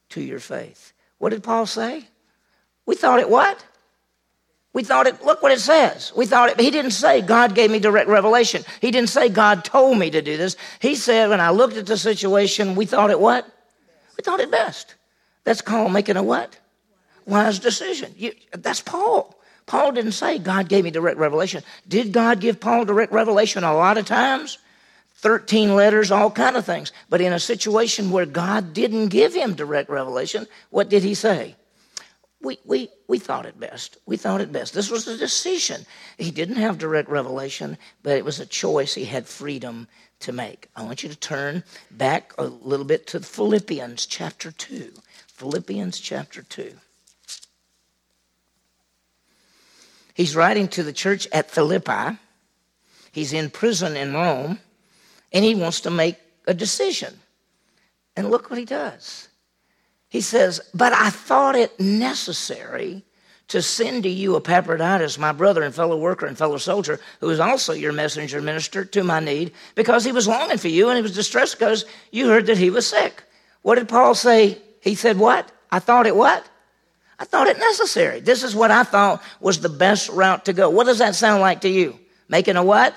to 0.10 0.22
your 0.22 0.40
faith. 0.40 0.94
What 1.18 1.32
did 1.32 1.44
Paul 1.44 1.66
say? 1.66 2.08
We 2.86 2.96
thought 2.96 3.20
it 3.20 3.30
what? 3.30 3.66
We 4.74 4.84
thought 4.84 5.08
it, 5.08 5.26
look 5.26 5.42
what 5.42 5.52
it 5.52 5.60
says. 5.60 6.14
We 6.16 6.28
thought 6.28 6.50
it, 6.50 6.60
he 6.60 6.70
didn't 6.70 6.92
say 6.92 7.22
God 7.22 7.56
gave 7.56 7.72
me 7.72 7.80
direct 7.80 8.08
revelation. 8.08 8.64
He 8.82 8.92
didn't 8.92 9.10
say 9.10 9.28
God 9.28 9.66
told 9.66 9.98
me 9.98 10.12
to 10.12 10.22
do 10.22 10.38
this. 10.38 10.56
He 10.82 10.94
said, 10.94 11.30
when 11.30 11.42
I 11.42 11.50
looked 11.50 11.78
at 11.78 11.88
the 11.88 11.98
situation, 11.98 12.76
we 12.76 12.86
thought 12.86 13.10
it 13.10 13.20
what? 13.20 13.48
We 14.18 14.22
thought 14.24 14.40
it 14.40 14.52
best. 14.52 14.94
That's 15.46 15.62
called 15.62 15.94
making 15.94 16.18
a 16.18 16.24
what? 16.24 16.60
Wise 17.26 17.58
decision. 17.58 18.14
You, 18.16 18.34
that's 18.52 18.82
Paul. 18.82 19.36
Paul 19.66 19.94
didn't 19.94 20.12
say 20.12 20.38
God 20.38 20.70
gave 20.70 20.84
me 20.84 20.92
direct 20.92 21.18
revelation. 21.18 21.64
Did 21.88 22.12
God 22.12 22.40
give 22.40 22.60
Paul 22.60 22.86
direct 22.86 23.12
revelation 23.12 23.64
a 23.64 23.74
lot 23.74 23.98
of 23.98 24.06
times? 24.06 24.60
13 25.16 25.76
letters, 25.76 26.12
all 26.12 26.30
kind 26.30 26.56
of 26.56 26.66
things. 26.66 26.92
But 27.10 27.22
in 27.22 27.34
a 27.34 27.40
situation 27.40 28.12
where 28.12 28.28
God 28.28 28.74
didn't 28.74 29.08
give 29.08 29.34
him 29.34 29.56
direct 29.56 29.90
revelation, 29.90 30.46
what 30.70 30.90
did 30.90 31.02
he 31.02 31.16
say? 31.16 31.56
We, 32.42 32.60
we, 32.64 32.90
we 33.08 33.18
thought 33.18 33.48
it 33.48 33.60
best. 33.60 33.98
We 34.06 34.18
thought 34.18 34.42
it 34.42 34.52
best. 34.52 34.76
This 34.76 34.92
was 34.92 35.08
a 35.08 35.18
decision. 35.18 35.84
He 36.20 36.30
didn't 36.30 36.58
have 36.58 36.78
direct 36.78 37.10
revelation, 37.10 37.78
but 38.04 38.18
it 38.18 38.26
was 38.26 38.40
a 38.40 38.46
choice 38.46 38.94
he 38.94 39.06
had 39.06 39.26
freedom 39.26 39.88
to 40.20 40.32
make. 40.32 40.70
I 40.76 40.84
want 40.84 41.02
you 41.02 41.10
to 41.10 41.16
turn 41.16 41.64
back 41.90 42.34
a 42.38 42.44
little 42.44 42.86
bit 42.86 43.08
to 43.08 43.20
Philippians 43.20 44.06
chapter 44.06 44.52
2. 44.52 44.92
Philippians 45.28 46.00
chapter 46.00 46.44
2. 46.44 46.72
He's 50.16 50.36
writing 50.36 50.70
to 50.70 50.82
the 50.82 50.94
church 50.94 51.28
at 51.34 51.52
Philippi. 51.52 52.18
He's 53.12 53.34
in 53.34 53.50
prison 53.50 53.98
in 53.98 54.14
Rome, 54.14 54.60
and 55.32 55.46
he 55.46 55.54
wants 55.54 55.82
to 55.82 55.92
make 55.92 56.18
a 56.48 56.54
decision. 56.54 57.14
And 58.16 58.32
look 58.32 58.50
what 58.50 58.58
he 58.58 58.66
does. 58.66 59.28
He 60.08 60.22
says, 60.22 60.62
But 60.74 60.94
I 60.94 61.10
thought 61.10 61.58
it 61.58 61.78
necessary 61.82 63.04
to 63.50 63.62
send 63.62 64.04
to 64.04 64.10
you 64.10 64.38
Epaphroditus, 64.38 65.20
my 65.20 65.34
brother 65.34 65.64
and 65.64 65.76
fellow 65.76 65.98
worker 65.98 66.26
and 66.26 66.38
fellow 66.38 66.58
soldier, 66.58 67.00
who 67.20 67.30
is 67.30 67.42
also 67.42 67.74
your 67.74 67.92
messenger 67.92 68.42
minister 68.42 68.86
to 68.86 69.04
my 69.04 69.20
need, 69.20 69.52
because 69.76 70.06
he 70.06 70.14
was 70.14 70.30
longing 70.30 70.58
for 70.58 70.70
you 70.70 70.88
and 70.88 70.96
he 70.96 71.04
was 71.04 71.14
distressed 71.14 71.60
because 71.60 71.86
you 72.12 72.30
heard 72.30 72.46
that 72.46 72.58
he 72.58 72.70
was 72.70 72.88
sick. 72.88 73.22
What 73.64 73.76
did 73.76 73.90
Paul 73.90 74.16
say? 74.16 74.60
He 74.80 74.96
said, 74.96 75.18
What? 75.18 75.52
I 75.72 75.80
thought 75.80 76.08
it 76.08 76.16
what? 76.16 76.48
I 77.18 77.26
thought 77.26 77.48
it 77.48 77.58
necessary. 77.58 78.20
This 78.20 78.44
is 78.44 78.56
what 78.56 78.72
I 78.72 78.84
thought 78.84 79.24
was 79.40 79.60
the 79.60 79.70
best 79.70 80.10
route 80.10 80.46
to 80.46 80.54
go. 80.54 80.70
What 80.70 80.86
does 80.86 81.00
that 81.00 81.16
sound 81.16 81.42
like 81.42 81.62
to 81.62 81.70
you? 81.70 81.98
Making 82.28 82.58
a 82.58 82.64
what? 82.64 82.94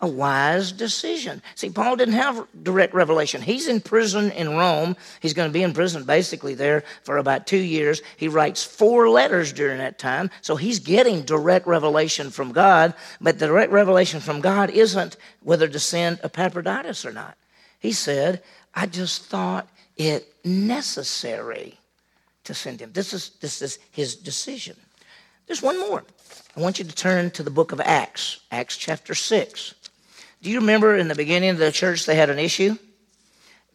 A 0.00 0.06
wise 0.06 0.70
decision. 0.70 1.42
See, 1.56 1.70
Paul 1.70 1.96
didn't 1.96 2.14
have 2.14 2.46
direct 2.62 2.94
revelation. 2.94 3.42
He's 3.42 3.66
in 3.66 3.80
prison 3.80 4.30
in 4.32 4.56
Rome. 4.56 4.96
He's 5.20 5.34
going 5.34 5.48
to 5.48 5.52
be 5.52 5.62
in 5.62 5.72
prison 5.72 6.04
basically 6.04 6.54
there 6.54 6.84
for 7.02 7.16
about 7.16 7.48
two 7.48 7.56
years. 7.56 8.00
He 8.16 8.28
writes 8.28 8.62
four 8.62 9.08
letters 9.08 9.52
during 9.52 9.78
that 9.78 9.98
time. 9.98 10.30
So 10.40 10.54
he's 10.54 10.78
getting 10.78 11.22
direct 11.22 11.66
revelation 11.66 12.30
from 12.30 12.52
God, 12.52 12.94
but 13.20 13.38
the 13.40 13.48
direct 13.48 13.72
revelation 13.72 14.20
from 14.20 14.40
God 14.40 14.70
isn't 14.70 15.16
whether 15.42 15.66
to 15.66 15.78
send 15.80 16.20
Epaphroditus 16.22 17.04
or 17.04 17.12
not. 17.12 17.36
He 17.80 17.92
said, 17.92 18.42
I 18.74 18.86
just 18.86 19.24
thought 19.24 19.68
it 19.96 20.32
necessary 20.44 21.78
to 22.48 22.54
send 22.54 22.80
him. 22.80 22.90
This 22.92 23.12
is, 23.12 23.30
this 23.40 23.62
is 23.62 23.78
his 23.92 24.16
decision. 24.16 24.74
There's 25.46 25.62
one 25.62 25.78
more. 25.78 26.02
I 26.56 26.60
want 26.60 26.78
you 26.78 26.84
to 26.84 26.94
turn 26.94 27.30
to 27.32 27.42
the 27.42 27.50
book 27.50 27.72
of 27.72 27.80
Acts, 27.80 28.40
Acts 28.50 28.76
chapter 28.76 29.14
6. 29.14 29.74
Do 30.42 30.50
you 30.50 30.58
remember 30.58 30.96
in 30.96 31.08
the 31.08 31.14
beginning 31.14 31.50
of 31.50 31.58
the 31.58 31.70
church 31.70 32.06
they 32.06 32.16
had 32.16 32.30
an 32.30 32.38
issue? 32.38 32.76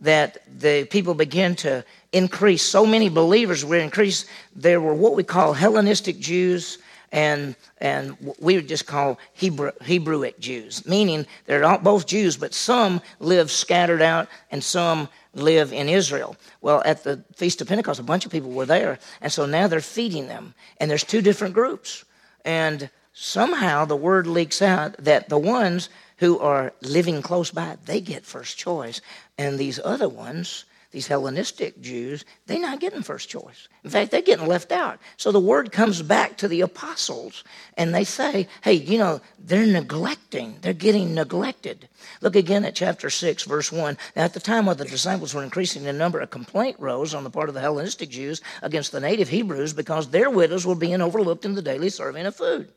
That 0.02 0.40
the 0.60 0.86
people 0.86 1.14
began 1.14 1.56
to 1.58 1.86
increase. 2.12 2.64
So 2.64 2.86
many 2.86 3.10
believers 3.10 3.64
were 3.64 3.78
increased. 3.78 4.26
There 4.56 4.82
were 4.82 4.94
what 4.94 5.16
we 5.16 5.24
call 5.24 5.54
Hellenistic 5.54 6.20
Jews 6.20 6.80
and 7.14 7.56
and 7.78 8.18
we 8.40 8.56
would 8.56 8.68
just 8.68 8.88
call 8.88 9.20
Hebrew, 9.34 9.72
Hebrewic 9.82 10.40
Jews, 10.40 10.86
meaning 10.86 11.26
they're 11.46 11.78
both 11.78 12.08
Jews, 12.08 12.36
but 12.36 12.54
some 12.54 13.02
live 13.20 13.52
scattered 13.52 14.02
out 14.02 14.28
and 14.52 14.62
some 14.64 15.08
live 15.36 15.72
in 15.72 15.88
Israel. 15.88 16.36
Well, 16.62 16.82
at 16.86 17.04
the 17.04 17.24
Feast 17.36 17.62
of 17.62 17.68
Pentecost, 17.68 18.00
a 18.00 18.04
bunch 18.04 18.26
of 18.26 18.32
people 18.32 18.52
were 18.52 18.66
there, 18.66 19.00
and 19.22 19.32
so 19.32 19.46
now 19.46 19.68
they're 19.68 19.80
feeding 19.80 20.28
them. 20.28 20.56
And 20.78 20.90
there's 20.90 21.04
two 21.04 21.22
different 21.22 21.54
groups. 21.54 22.04
And 22.44 22.90
somehow 23.14 23.86
the 23.86 23.96
word 23.96 24.26
leaks 24.28 24.62
out 24.62 24.98
that 24.98 25.30
the 25.30 25.38
ones 25.38 25.90
who 26.18 26.40
are 26.40 26.74
living 26.82 27.22
close 27.22 27.52
by, 27.52 27.78
they 27.86 28.02
get 28.02 28.26
first 28.26 28.58
choice. 28.58 29.02
And 29.38 29.60
these 29.60 29.80
other 29.84 30.10
ones 30.10 30.66
these 30.94 31.08
Hellenistic 31.08 31.82
Jews, 31.82 32.24
they're 32.46 32.60
not 32.60 32.80
getting 32.80 33.02
first 33.02 33.28
choice. 33.28 33.68
In 33.84 33.90
fact, 33.90 34.12
they're 34.12 34.22
getting 34.22 34.48
left 34.48 34.72
out. 34.72 35.00
So 35.18 35.32
the 35.32 35.40
word 35.40 35.72
comes 35.72 36.04
back 36.04 36.38
to 36.38 36.48
the 36.48 36.62
apostles, 36.62 37.44
and 37.78 37.94
they 37.94 38.04
say, 38.04 38.48
hey, 38.62 38.74
you 38.74 39.00
know, 39.00 39.20
they're 39.40 39.66
neglecting, 39.66 40.60
they're 40.62 40.72
getting 40.72 41.16
neglected. 41.16 41.90
Look 42.22 42.36
again 42.36 42.64
at 42.64 42.76
chapter 42.76 43.10
6, 43.10 43.44
verse 43.44 43.72
1. 43.72 43.98
Now, 44.16 44.24
at 44.24 44.34
the 44.34 44.40
time 44.40 44.68
when 44.68 44.78
the 44.78 44.86
disciples 44.86 45.34
were 45.34 45.44
increasing 45.44 45.86
in 45.86 45.98
number, 45.98 46.22
a 46.22 46.28
complaint 46.28 46.78
rose 46.80 47.16
on 47.16 47.24
the 47.24 47.32
part 47.32 47.50
of 47.50 47.56
the 47.56 47.62
Hellenistic 47.62 48.10
Jews 48.10 48.42
against 48.62 48.92
the 48.92 49.00
native 49.00 49.30
Hebrews 49.30 49.74
because 49.74 50.10
their 50.10 50.30
widows 50.30 50.66
were 50.66 50.76
being 50.76 51.02
overlooked 51.02 51.44
in 51.44 51.56
the 51.56 51.62
daily 51.64 51.90
serving 51.90 52.28
of 52.28 52.36
food. 52.36 52.70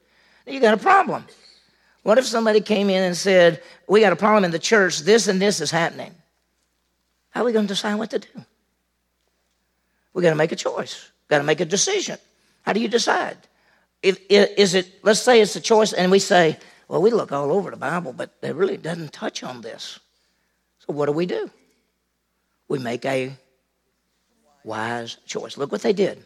Now, 0.46 0.54
you 0.54 0.60
got 0.60 0.74
a 0.74 0.78
problem. 0.78 1.26
What 2.02 2.16
if 2.16 2.24
somebody 2.24 2.62
came 2.62 2.88
in 2.88 3.02
and 3.02 3.16
said, 3.16 3.62
We 3.86 4.00
got 4.00 4.14
a 4.14 4.16
problem 4.16 4.44
in 4.44 4.52
the 4.52 4.58
church, 4.58 5.00
this 5.00 5.28
and 5.28 5.38
this 5.38 5.60
is 5.60 5.70
happening? 5.70 6.14
How 7.36 7.42
are 7.42 7.44
we 7.44 7.52
going 7.52 7.66
to 7.66 7.74
decide 7.74 7.96
what 7.96 8.08
to 8.12 8.18
do? 8.18 8.28
We're 10.14 10.22
going 10.22 10.32
to 10.32 10.38
make 10.38 10.52
a 10.52 10.56
choice. 10.56 11.10
Got 11.28 11.36
to 11.36 11.44
make 11.44 11.60
a 11.60 11.66
decision. 11.66 12.16
How 12.62 12.72
do 12.72 12.80
you 12.80 12.88
decide? 12.88 13.36
Is 14.02 14.72
it? 14.72 15.00
Let's 15.02 15.20
say 15.20 15.42
it's 15.42 15.54
a 15.54 15.60
choice, 15.60 15.92
and 15.92 16.10
we 16.10 16.18
say, 16.18 16.56
"Well, 16.88 17.02
we 17.02 17.10
look 17.10 17.32
all 17.32 17.52
over 17.52 17.70
the 17.70 17.76
Bible, 17.76 18.14
but 18.14 18.30
it 18.40 18.54
really 18.54 18.78
doesn't 18.78 19.12
touch 19.12 19.42
on 19.42 19.60
this." 19.60 20.00
So 20.78 20.94
what 20.94 21.06
do 21.06 21.12
we 21.12 21.26
do? 21.26 21.50
We 22.68 22.78
make 22.78 23.04
a 23.04 23.36
wise 24.64 25.18
choice. 25.26 25.58
Look 25.58 25.70
what 25.70 25.82
they 25.82 25.92
did. 25.92 26.24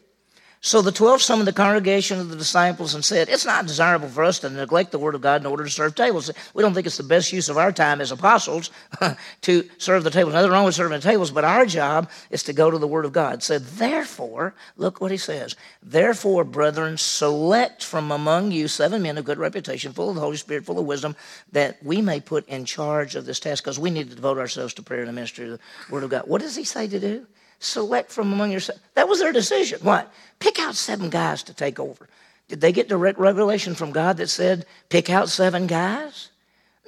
So 0.63 0.83
the 0.83 0.93
twelve 0.93 1.23
summoned 1.23 1.49
the 1.49 1.55
congregation 1.55 2.21
of 2.21 2.29
the 2.29 2.37
disciples 2.37 2.95
and 2.95 3.03
said, 3.03 3.31
It's 3.31 3.47
not 3.47 3.67
desirable 3.67 4.09
for 4.09 4.23
us 4.23 4.41
to 4.41 4.51
neglect 4.51 4.93
the 4.93 4.99
word 4.99 5.15
of 5.15 5.23
God 5.23 5.41
in 5.41 5.47
order 5.47 5.65
to 5.65 5.71
serve 5.71 5.95
tables. 5.95 6.31
We 6.53 6.63
don't 6.63 6.75
think 6.75 6.87
it's 6.87 6.99
the 6.99 7.03
best 7.03 7.33
use 7.33 7.49
of 7.49 7.57
our 7.57 7.73
time 7.73 8.03
as 8.03 8.13
apostles 8.13 8.71
to 9.41 9.71
serve 9.79 10.05
the 10.05 10.11
tables. 10.11 10.35
Nothing 10.35 10.51
wrong 10.51 10.67
with 10.67 10.75
serving 10.75 11.01
the 11.01 11.03
tables, 11.03 11.31
but 11.31 11.45
our 11.45 11.65
job 11.65 12.11
is 12.29 12.43
to 12.43 12.53
go 12.53 12.71
to 12.71 12.77
the 12.77 12.87
word 12.87 13.07
of 13.07 13.13
God. 13.15 13.43
So 13.43 13.59
therefore, 13.59 14.55
look 14.77 15.01
what 15.01 15.11
he 15.11 15.17
says. 15.17 15.57
Therefore, 15.83 16.45
brethren, 16.45 16.99
select 16.99 17.83
from 17.83 18.11
among 18.11 18.53
you 18.53 18.69
seven 18.69 19.01
men 19.01 19.17
of 19.17 19.25
good 19.25 19.39
reputation, 19.39 19.95
full 19.95 20.11
of 20.11 20.15
the 20.15 20.21
Holy 20.21 20.37
Spirit, 20.37 20.67
full 20.67 20.79
of 20.79 20.85
wisdom, 20.85 21.17
that 21.53 21.83
we 21.83 22.03
may 22.03 22.21
put 22.21 22.47
in 22.51 22.67
charge 22.67 23.15
of 23.15 23.25
this 23.25 23.41
task, 23.41 23.65
because 23.65 23.79
we 23.79 23.89
need 23.89 24.11
to 24.11 24.15
devote 24.15 24.37
ourselves 24.37 24.75
to 24.75 24.83
prayer 24.83 25.01
and 25.01 25.09
the 25.09 25.15
ministry 25.15 25.51
of 25.51 25.53
the 25.53 25.95
word 25.95 26.05
of 26.05 26.11
God. 26.11 26.25
What 26.27 26.43
does 26.43 26.55
he 26.55 26.65
say 26.65 26.87
to 26.87 27.01
do? 27.01 27.27
Select 27.61 28.11
from 28.11 28.33
among 28.33 28.51
yourselves. 28.51 28.83
That 28.95 29.09
was 29.09 29.21
their 29.21 29.33
decision. 29.33 29.79
What? 29.83 30.13
Pick 30.41 30.59
out 30.59 30.75
seven 30.75 31.11
guys 31.11 31.45
to 31.45 31.55
take 31.55 31.79
over. 31.79 32.09
Did 32.49 32.61
they 32.61 32.73
get 32.73 32.89
direct 32.89 33.19
revelation 33.19 33.77
from 33.77 33.93
God 33.93 34.17
that 34.17 34.29
said, 34.29 34.67
pick 34.89 35.09
out 35.09 35.29
seven 35.29 35.69
guys? 35.69 36.31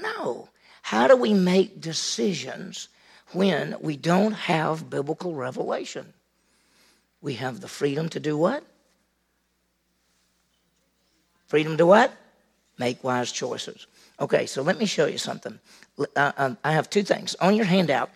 No. 0.01 0.49
How 0.81 1.07
do 1.07 1.17
we 1.17 1.33
make 1.33 1.81
decisions 1.81 2.89
when 3.33 3.77
we 3.81 3.97
don't 3.97 4.33
have 4.33 4.91
biblical 4.91 5.35
revelation? 5.35 6.13
We 7.21 7.35
have 7.35 7.61
the 7.61 7.69
freedom 7.69 8.09
to 8.09 8.19
do 8.19 8.37
what? 8.37 8.65
Freedom 11.47 11.77
to 11.77 11.87
what? 11.87 12.13
Make 12.79 13.05
wise 13.05 13.31
choices. 13.31 13.87
Okay, 14.19 14.47
so 14.47 14.63
let 14.63 14.79
me 14.79 14.87
show 14.87 15.07
you 15.07 15.19
something. 15.19 15.61
Uh, 16.17 16.33
um, 16.37 16.59
I 16.65 16.73
have 16.73 16.91
two 16.91 17.03
things. 17.03 17.37
On 17.37 17.55
your 17.55 17.67
handout, 17.67 18.11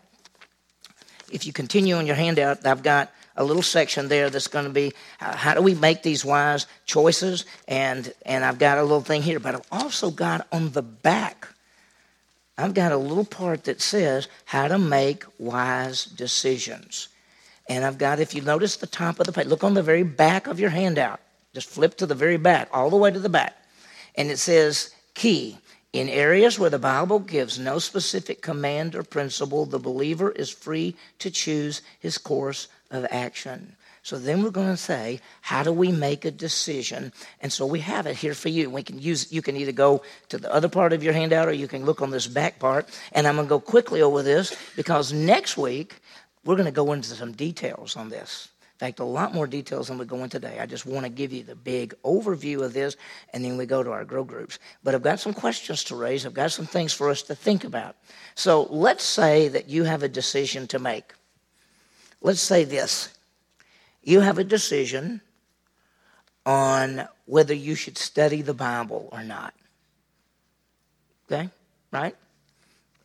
if 1.33 1.47
you 1.47 1.53
continue 1.53 1.97
on 1.97 2.07
your 2.07 2.17
handout, 2.17 2.65
I've 2.67 2.83
got 2.83 3.13
a 3.37 3.45
little 3.45 3.63
section 3.63 4.09
there 4.09 4.31
that's 4.31 4.49
going 4.49 4.65
to 4.65 4.71
be 4.71 4.93
uh, 5.21 5.37
how 5.37 5.55
do 5.55 5.63
we 5.63 5.75
make 5.75 6.03
these 6.03 6.25
wise 6.25 6.67
choices? 6.87 7.45
And 7.69 8.13
and 8.25 8.45
I've 8.45 8.59
got 8.59 8.79
a 8.79 8.83
little 8.83 9.03
thing 9.03 9.23
here 9.23 9.39
but 9.39 9.55
I've 9.55 9.69
also 9.71 10.11
got 10.11 10.47
on 10.53 10.73
the 10.73 10.83
back 10.83 11.49
I've 12.59 12.75
got 12.75 12.93
a 12.93 12.97
little 12.97 13.25
part 13.25 13.65
that 13.65 13.83
says 13.83 14.29
how 14.47 14.69
to 14.69 14.79
make 14.79 15.25
wise 15.39 16.07
decisions. 16.07 17.09
And 17.69 17.85
I've 17.85 17.99
got 17.99 18.21
if 18.21 18.35
you 18.35 18.41
notice 18.41 18.77
the 18.77 18.87
top 18.87 19.21
of 19.21 19.27
the 19.27 19.33
page 19.33 19.47
look 19.47 19.65
on 19.65 19.75
the 19.75 19.83
very 19.83 20.05
back 20.05 20.47
of 20.47 20.59
your 20.59 20.71
handout. 20.71 21.21
Just 21.53 21.69
flip 21.69 21.97
to 21.99 22.07
the 22.07 22.15
very 22.15 22.37
back 22.37 22.69
all 22.73 22.91
the 22.91 22.97
way 22.97 23.11
to 23.11 23.19
the 23.19 23.29
back. 23.29 23.57
And 24.15 24.31
it 24.31 24.39
says 24.39 24.95
key 25.15 25.59
in 25.97 26.09
areas 26.09 26.59
where 26.59 26.71
the 26.71 26.79
Bible 26.79 27.19
gives 27.19 27.59
no 27.59 27.79
specific 27.79 28.43
command 28.43 28.95
or 28.95 29.03
principle, 29.03 29.65
the 29.65 29.79
believer 29.79 30.31
is 30.31 30.51
free 30.51 30.95
to 31.21 31.31
choose 31.31 31.81
his 31.99 32.19
course 32.19 32.69
of 32.91 33.07
action. 33.11 33.77
So 34.03 34.19
then 34.19 34.43
we're 34.43 34.51
going 34.51 34.71
to 34.71 34.77
say, 34.77 35.21
how 35.41 35.65
do 35.65 35.73
we 35.73 35.91
make 35.91 36.25
a 36.25 36.31
decision? 36.31 37.13
And 37.41 37.53
so 37.53 37.67
we 37.67 37.81
have 37.81 38.07
it 38.07 38.15
here 38.15 38.35
for 38.35 38.51
you. 38.51 38.71
We 38.71 38.85
can 38.85 39.01
use 39.01 39.33
you 39.33 39.43
can 39.43 39.57
either 39.57 39.73
go 39.73 40.03
to 40.29 40.39
the 40.39 40.53
other 40.53 40.69
part 40.69 40.93
of 40.93 41.03
your 41.03 41.13
handout 41.13 41.49
or 41.49 41.53
you 41.53 41.67
can 41.67 41.85
look 41.85 42.01
on 42.03 42.11
this 42.11 42.29
back 42.29 42.61
part. 42.61 42.89
And 43.11 43.27
I'm 43.27 43.35
going 43.35 43.49
to 43.49 43.49
go 43.49 43.59
quickly 43.59 44.03
over 44.03 44.23
this 44.23 44.55
because 44.77 45.13
next 45.13 45.57
week 45.57 45.97
we're 46.45 46.55
going 46.55 46.67
to 46.67 46.71
go 46.71 46.93
into 46.93 47.09
some 47.09 47.33
details 47.33 47.97
on 47.97 48.11
this. 48.11 48.49
In 48.77 48.89
fact, 48.89 49.01
a 49.01 49.05
lot 49.05 49.33
more 49.33 49.47
details 49.47 49.89
than 49.89 49.97
we 49.97 50.05
go 50.05 50.23
in 50.23 50.29
today. 50.29 50.59
I 50.61 50.67
just 50.67 50.85
want 50.85 51.05
to 51.05 51.09
give 51.09 51.33
you 51.33 51.43
the 51.43 51.55
big 51.55 51.95
overview 52.05 52.63
of 52.63 52.75
this, 52.75 52.95
and 53.33 53.43
then 53.43 53.57
we 53.57 53.65
go 53.65 53.83
to 53.83 53.91
our 53.91 54.05
grow 54.05 54.23
groups. 54.23 54.59
But 54.85 54.95
I've 54.95 55.03
got 55.03 55.19
some 55.19 55.33
questions 55.33 55.83
to 55.85 55.97
raise. 55.97 56.27
I've 56.27 56.35
got 56.35 56.53
some 56.53 56.67
things 56.67 56.93
for 56.93 57.09
us 57.09 57.23
to 57.23 57.35
think 57.35 57.65
about. 57.65 57.97
So 58.35 58.65
let's 58.65 59.03
say 59.03 59.49
that 59.49 59.71
you 59.71 59.85
have 59.85 60.03
a 60.03 60.09
decision 60.09 60.67
to 60.67 60.79
make. 60.79 61.15
Let's 62.21 62.43
say 62.43 62.65
this 62.65 63.15
you 64.03 64.21
have 64.21 64.39
a 64.39 64.45
decision 64.45 65.23
on 66.45 67.09
whether 67.25 67.55
you 67.55 67.75
should 67.75 67.97
study 67.97 68.43
the 68.43 68.55
Bible 68.55 69.09
or 69.11 69.23
not. 69.23 69.55
Okay? 71.33 71.49
Right? 71.91 72.15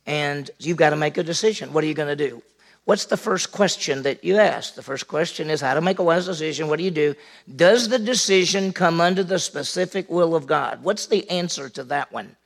And 0.06 0.50
you've 0.58 0.76
got 0.76 0.90
to 0.90 0.96
make 0.96 1.16
a 1.16 1.22
decision. 1.22 1.72
What 1.72 1.82
are 1.82 1.86
you 1.86 1.94
going 1.94 2.16
to 2.16 2.28
do? 2.28 2.42
What's 2.84 3.04
the 3.04 3.16
first 3.16 3.52
question 3.52 4.02
that 4.02 4.24
you 4.24 4.38
ask? 4.38 4.74
The 4.74 4.82
first 4.82 5.06
question 5.06 5.50
is 5.50 5.60
how 5.60 5.74
to 5.74 5.80
make 5.80 6.00
a 6.00 6.02
wise 6.02 6.26
decision. 6.26 6.66
What 6.66 6.78
do 6.78 6.84
you 6.84 6.90
do? 6.90 7.14
Does 7.54 7.88
the 7.88 7.98
decision 7.98 8.72
come 8.72 9.00
under 9.00 9.22
the 9.22 9.38
specific 9.38 10.10
will 10.10 10.34
of 10.34 10.46
God? 10.46 10.82
What's 10.82 11.06
the 11.06 11.28
answer 11.30 11.68
to 11.70 11.84
that 11.84 12.12
one? 12.12 12.36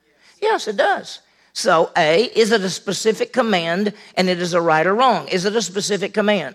Yes, 0.42 0.68
it 0.68 0.76
does. 0.76 1.20
So, 1.54 1.90
A, 1.96 2.24
is 2.24 2.52
it 2.52 2.60
a 2.60 2.68
specific 2.68 3.32
command 3.32 3.94
and 4.14 4.28
it 4.28 4.42
is 4.42 4.52
a 4.52 4.60
right 4.60 4.86
or 4.86 4.94
wrong? 4.94 5.26
Is 5.28 5.46
it 5.46 5.56
a 5.56 5.62
specific 5.62 6.12
command? 6.12 6.54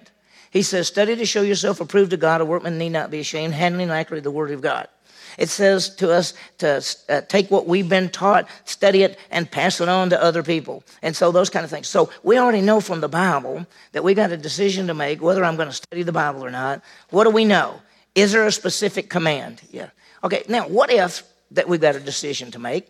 He 0.51 0.61
says, 0.61 0.87
Study 0.87 1.15
to 1.15 1.25
show 1.25 1.41
yourself 1.41 1.81
approved 1.81 2.11
to 2.11 2.17
God, 2.17 2.41
a 2.41 2.45
workman 2.45 2.77
need 2.77 2.89
not 2.89 3.09
be 3.09 3.21
ashamed, 3.21 3.55
handling 3.55 3.89
accurately 3.89 4.21
the 4.21 4.29
word 4.29 4.51
of 4.51 4.61
God. 4.61 4.89
It 5.37 5.49
says 5.49 5.89
to 5.95 6.11
us 6.11 6.33
to 6.59 6.83
uh, 7.09 7.21
take 7.21 7.49
what 7.49 7.67
we've 7.67 7.87
been 7.87 8.09
taught, 8.09 8.47
study 8.65 9.03
it, 9.03 9.17
and 9.29 9.49
pass 9.49 9.81
it 9.81 9.89
on 9.89 10.09
to 10.09 10.23
other 10.23 10.43
people. 10.43 10.83
And 11.01 11.15
so 11.15 11.31
those 11.31 11.49
kind 11.49 11.63
of 11.63 11.69
things. 11.69 11.87
So 11.87 12.09
we 12.23 12.37
already 12.37 12.61
know 12.61 12.79
from 12.79 13.01
the 13.01 13.09
Bible 13.09 13.65
that 13.91 14.03
we 14.03 14.13
got 14.13 14.31
a 14.31 14.37
decision 14.37 14.87
to 14.87 14.93
make 14.93 15.21
whether 15.21 15.43
I'm 15.43 15.55
going 15.55 15.69
to 15.69 15.75
study 15.75 16.03
the 16.03 16.11
Bible 16.11 16.45
or 16.45 16.51
not. 16.51 16.81
What 17.09 17.25
do 17.25 17.29
we 17.29 17.45
know? 17.45 17.81
Is 18.15 18.31
there 18.31 18.45
a 18.45 18.51
specific 18.51 19.09
command? 19.09 19.61
Yeah. 19.71 19.89
Okay, 20.23 20.43
now 20.47 20.67
what 20.67 20.91
if 20.91 21.23
that 21.51 21.67
we've 21.67 21.81
got 21.81 21.95
a 21.95 21.99
decision 21.99 22.51
to 22.51 22.59
make? 22.59 22.87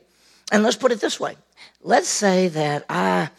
And 0.51 0.63
let's 0.63 0.75
put 0.75 0.91
it 0.91 0.99
this 0.99 1.19
way. 1.19 1.37
Let's 1.81 2.09
say 2.09 2.49
that 2.49 2.85
I 2.89 3.29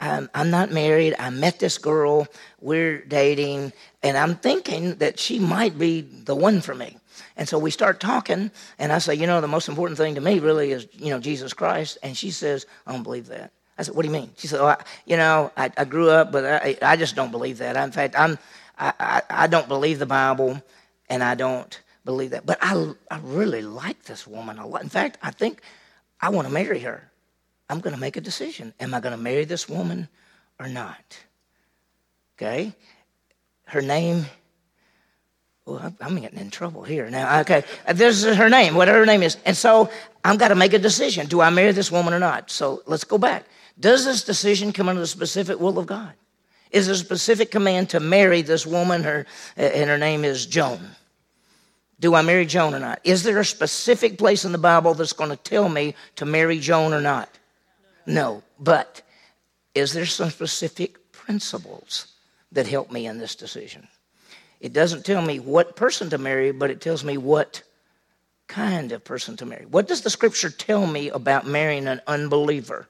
I'm, 0.00 0.28
I'm, 0.34 0.50
not 0.50 0.70
married. 0.70 1.14
I 1.18 1.30
met 1.30 1.58
this 1.58 1.78
girl. 1.78 2.28
We're 2.60 3.02
dating. 3.04 3.72
And 4.02 4.16
I'm 4.16 4.34
thinking 4.36 4.96
that 4.96 5.18
she 5.18 5.38
might 5.38 5.78
be 5.78 6.02
the 6.02 6.34
one 6.34 6.60
for 6.60 6.74
me. 6.74 6.98
And 7.36 7.48
so 7.48 7.58
we 7.58 7.70
start 7.70 8.00
talking, 8.00 8.50
and 8.78 8.92
I 8.92 8.98
say, 8.98 9.14
you 9.14 9.26
know, 9.26 9.40
the 9.40 9.48
most 9.48 9.68
important 9.68 9.98
thing 9.98 10.14
to 10.14 10.20
me 10.20 10.38
really 10.38 10.72
is, 10.72 10.86
you 10.92 11.10
know, 11.10 11.18
Jesus 11.18 11.52
Christ. 11.52 11.98
And 12.02 12.16
she 12.16 12.30
says, 12.30 12.66
I 12.86 12.92
don't 12.92 13.02
believe 13.02 13.26
that. 13.26 13.52
I 13.78 13.82
said, 13.82 13.94
what 13.94 14.02
do 14.02 14.08
you 14.08 14.14
mean? 14.14 14.30
She 14.36 14.46
said, 14.46 14.60
I, 14.60 14.82
you 15.04 15.16
know, 15.16 15.52
I, 15.56 15.70
I, 15.76 15.84
grew 15.84 16.10
up, 16.10 16.32
but 16.32 16.44
I, 16.44 16.78
I 16.80 16.96
just 16.96 17.14
don't 17.14 17.30
believe 17.30 17.58
that. 17.58 17.76
In 17.76 17.92
fact, 17.92 18.18
I'm, 18.18 18.38
I, 18.78 18.92
I, 18.98 19.22
I 19.30 19.46
don't 19.46 19.68
believe 19.68 19.98
the 19.98 20.06
Bible, 20.06 20.62
and 21.10 21.22
I 21.22 21.34
don't 21.34 21.78
believe 22.04 22.30
that. 22.30 22.46
But 22.46 22.58
I, 22.62 22.92
I 23.10 23.20
really 23.22 23.62
like 23.62 24.04
this 24.04 24.26
woman 24.26 24.58
a 24.58 24.66
lot. 24.66 24.82
In 24.82 24.88
fact, 24.88 25.18
I 25.22 25.30
think 25.30 25.60
I 26.20 26.30
want 26.30 26.48
to 26.48 26.52
marry 26.52 26.80
her. 26.80 27.10
I'm 27.68 27.80
going 27.80 27.94
to 27.94 28.00
make 28.00 28.16
a 28.16 28.20
decision. 28.20 28.72
Am 28.80 28.94
I 28.94 29.00
going 29.00 29.16
to 29.16 29.22
marry 29.22 29.44
this 29.44 29.68
woman 29.68 30.08
or 30.58 30.68
not? 30.68 31.18
Okay? 32.36 32.72
Her 33.66 33.82
name 33.82 34.26
well, 35.66 35.92
I'm 36.00 36.20
getting 36.20 36.38
in 36.38 36.50
trouble 36.50 36.84
here 36.84 37.10
now. 37.10 37.40
Okay, 37.40 37.64
uh, 37.86 37.92
this 37.92 38.22
is 38.22 38.36
her 38.36 38.48
name, 38.48 38.76
whatever 38.76 39.00
her 39.00 39.06
name 39.06 39.22
is. 39.22 39.36
And 39.44 39.56
so 39.56 39.90
I've 40.24 40.38
got 40.38 40.48
to 40.48 40.54
make 40.54 40.72
a 40.72 40.78
decision. 40.78 41.26
Do 41.26 41.40
I 41.40 41.50
marry 41.50 41.72
this 41.72 41.90
woman 41.90 42.14
or 42.14 42.20
not? 42.20 42.50
So 42.50 42.82
let's 42.86 43.02
go 43.02 43.18
back. 43.18 43.44
Does 43.78 44.04
this 44.04 44.22
decision 44.22 44.72
come 44.72 44.88
under 44.88 45.00
the 45.00 45.08
specific 45.08 45.58
will 45.58 45.78
of 45.78 45.86
God? 45.86 46.12
Is 46.70 46.86
there 46.86 46.94
a 46.94 46.98
specific 46.98 47.50
command 47.50 47.90
to 47.90 48.00
marry 48.00 48.42
this 48.42 48.64
woman, 48.64 49.02
her, 49.02 49.26
uh, 49.58 49.62
and 49.62 49.90
her 49.90 49.98
name 49.98 50.24
is 50.24 50.46
Joan? 50.46 50.80
Do 51.98 52.14
I 52.14 52.22
marry 52.22 52.46
Joan 52.46 52.74
or 52.74 52.78
not? 52.78 53.00
Is 53.02 53.24
there 53.24 53.38
a 53.38 53.44
specific 53.44 54.18
place 54.18 54.44
in 54.44 54.52
the 54.52 54.58
Bible 54.58 54.94
that's 54.94 55.14
going 55.14 55.30
to 55.30 55.36
tell 55.36 55.68
me 55.68 55.94
to 56.16 56.26
marry 56.26 56.58
Joan 56.60 56.92
or 56.92 57.00
not? 57.00 57.28
No. 58.04 58.42
But 58.60 59.02
is 59.74 59.92
there 59.92 60.06
some 60.06 60.30
specific 60.30 61.10
principles 61.10 62.14
that 62.52 62.66
help 62.66 62.92
me 62.92 63.06
in 63.06 63.18
this 63.18 63.34
decision? 63.34 63.88
It 64.60 64.72
doesn't 64.72 65.04
tell 65.04 65.22
me 65.22 65.38
what 65.38 65.76
person 65.76 66.10
to 66.10 66.18
marry, 66.18 66.52
but 66.52 66.70
it 66.70 66.80
tells 66.80 67.04
me 67.04 67.18
what 67.18 67.62
kind 68.48 68.92
of 68.92 69.04
person 69.04 69.36
to 69.38 69.46
marry. 69.46 69.66
What 69.66 69.88
does 69.88 70.02
the 70.02 70.10
scripture 70.10 70.50
tell 70.50 70.86
me 70.86 71.08
about 71.10 71.46
marrying 71.46 71.86
an 71.86 72.00
unbeliever 72.06 72.88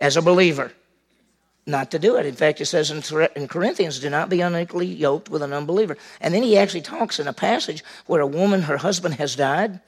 as 0.00 0.16
a 0.16 0.22
believer? 0.22 0.72
not 1.68 1.90
to 1.90 1.98
do 1.98 2.16
it. 2.16 2.26
In 2.26 2.34
fact, 2.34 2.60
it 2.60 2.66
says 2.66 2.90
in, 2.90 3.02
in 3.36 3.46
Corinthians, 3.46 4.00
do 4.00 4.10
not 4.10 4.28
be 4.28 4.40
unequally 4.40 4.86
yoked 4.86 5.28
with 5.28 5.42
an 5.42 5.52
unbeliever. 5.52 5.96
And 6.20 6.34
then 6.34 6.42
he 6.42 6.56
actually 6.56 6.80
talks 6.80 7.20
in 7.20 7.28
a 7.28 7.32
passage 7.32 7.84
where 8.06 8.22
a 8.22 8.26
woman, 8.26 8.62
her 8.62 8.78
husband 8.78 9.14
has 9.14 9.36
died, 9.36 9.78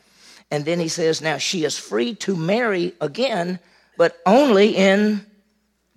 and 0.50 0.64
then 0.64 0.78
he 0.78 0.88
says, 0.88 1.22
now 1.22 1.38
she 1.38 1.64
is 1.64 1.78
free 1.78 2.14
to 2.16 2.36
marry 2.36 2.92
again, 3.00 3.58
but 3.96 4.20
only 4.26 4.76
in 4.76 5.24